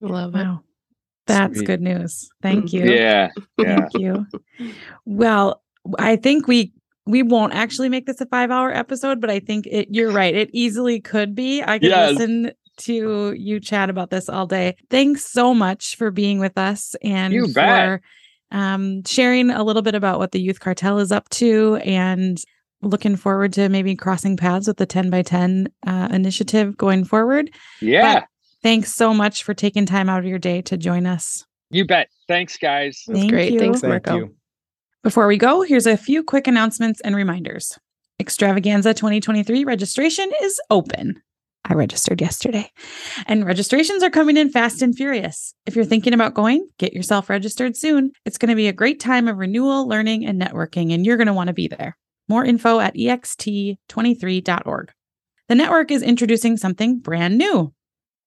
[0.00, 0.44] Love it.
[0.44, 0.60] Wow.
[1.26, 1.66] That's Sweet.
[1.66, 2.28] good news.
[2.42, 2.84] Thank you.
[2.84, 3.76] Yeah, yeah.
[3.88, 4.26] Thank you.
[5.04, 5.62] Well,
[5.98, 6.72] I think we
[7.06, 10.34] we won't actually make this a 5-hour episode, but I think it you're right.
[10.34, 11.62] It easily could be.
[11.62, 12.12] I could Yes.
[12.12, 14.76] listen to you chat about this all day.
[14.90, 18.00] Thanks so much for being with us and You for bet.
[18.52, 22.38] Um, sharing a little bit about what the Youth Cartel is up to and
[22.82, 27.50] looking forward to maybe crossing paths with the 10 by 10 uh, initiative going forward.
[27.80, 28.24] Yeah,
[28.62, 31.44] Thanks so much for taking time out of your day to join us.
[31.70, 32.08] you bet.
[32.28, 33.02] Thanks, guys.
[33.08, 33.52] That's Thank great.
[33.52, 33.58] you.
[33.58, 34.16] Thanks, Thank Marko.
[34.16, 34.34] you.
[35.02, 37.76] Before we go, here's a few quick announcements and reminders.
[38.20, 41.20] Extravaganza 2023 registration is open.
[41.64, 42.70] I registered yesterday.
[43.26, 45.54] And registrations are coming in fast and furious.
[45.64, 48.12] If you're thinking about going, get yourself registered soon.
[48.24, 51.28] It's going to be a great time of renewal, learning, and networking, and you're going
[51.28, 51.96] to want to be there.
[52.28, 54.92] More info at E ext23.org.
[55.48, 57.72] The network is introducing something brand new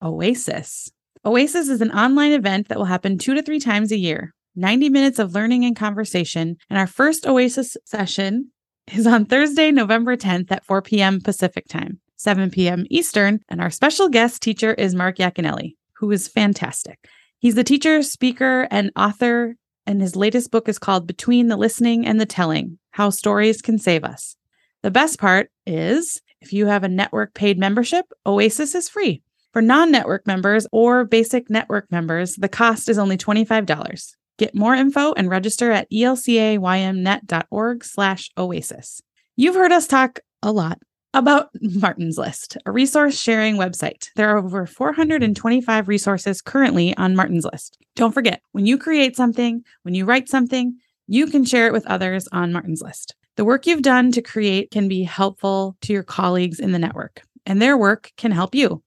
[0.02, 0.92] Oasis.
[1.26, 4.34] Oasis is an online event that will happen two to three times a year.
[4.56, 6.58] 90 minutes of learning and conversation.
[6.70, 8.52] And our first Oasis session
[8.94, 11.20] is on Thursday, November 10th at 4 p.m.
[11.20, 12.86] Pacific time, 7 p.m.
[12.90, 13.40] Eastern.
[13.50, 17.08] And our special guest teacher is Mark Yaconelli, who is fantastic.
[17.40, 19.56] He's the teacher, speaker, and author,
[19.86, 23.78] and his latest book is called Between the Listening and the Telling How Stories Can
[23.78, 24.36] Save Us.
[24.82, 29.24] The best part is If you have a network paid membership, Oasis is free.
[29.52, 34.16] For non network members or basic network members, the cost is only $25.
[34.38, 39.02] Get more info and register at elcaymnet.org slash oasis.
[39.38, 40.80] You've heard us talk a lot
[41.16, 44.10] about Martin's List, a resource sharing website.
[44.18, 47.78] There are over 425 resources currently on Martin's List.
[47.96, 51.88] Don't forget, when you create something, when you write something, you can share it with
[51.88, 53.16] others on Martin's List.
[53.38, 57.22] The work you've done to create can be helpful to your colleagues in the network,
[57.46, 58.84] and their work can help you.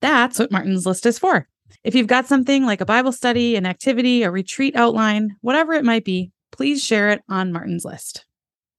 [0.00, 1.48] That's what Martin's List is for.
[1.82, 5.84] If you've got something like a Bible study, an activity, a retreat outline, whatever it
[5.84, 8.26] might be, please share it on Martin's List.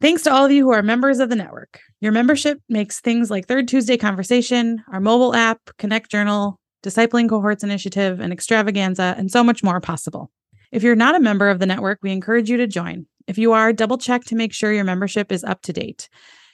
[0.02, 1.80] Thanks to all of you who are members of the network.
[2.06, 7.64] Your membership makes things like Third Tuesday Conversation, our mobile app, Connect Journal, Discipling Cohorts
[7.64, 10.30] Initiative, and Extravaganza, and so much more possible.
[10.72, 13.08] If you're not a member of the network, we encourage you to join.
[13.26, 16.08] If you are, double check to make sure your membership is up to date.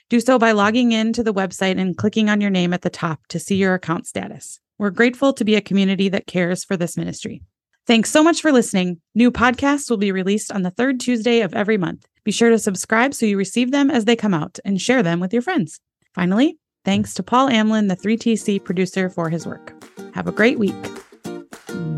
[0.08, 2.88] Do so by logging in to the website and clicking on your name at the
[2.88, 4.58] top to see your account status.
[4.78, 7.42] We're grateful to be a community that cares for this ministry.
[7.86, 9.00] Thanks so much for listening.
[9.14, 12.06] New podcasts will be released on the third Tuesday of every month.
[12.24, 15.18] Be sure to subscribe so you receive them as they come out and share them
[15.18, 15.80] with your friends.
[16.14, 19.74] Finally, thanks to Paul Amlin, the 3TC producer, for his work.
[20.14, 20.74] Have a great week.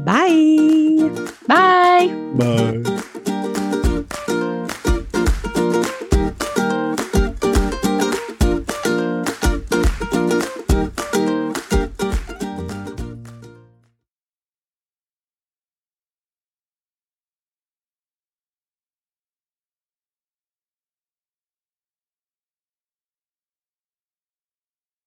[0.04, 1.10] Bye.
[1.46, 2.08] Bye.
[2.34, 3.04] Bye.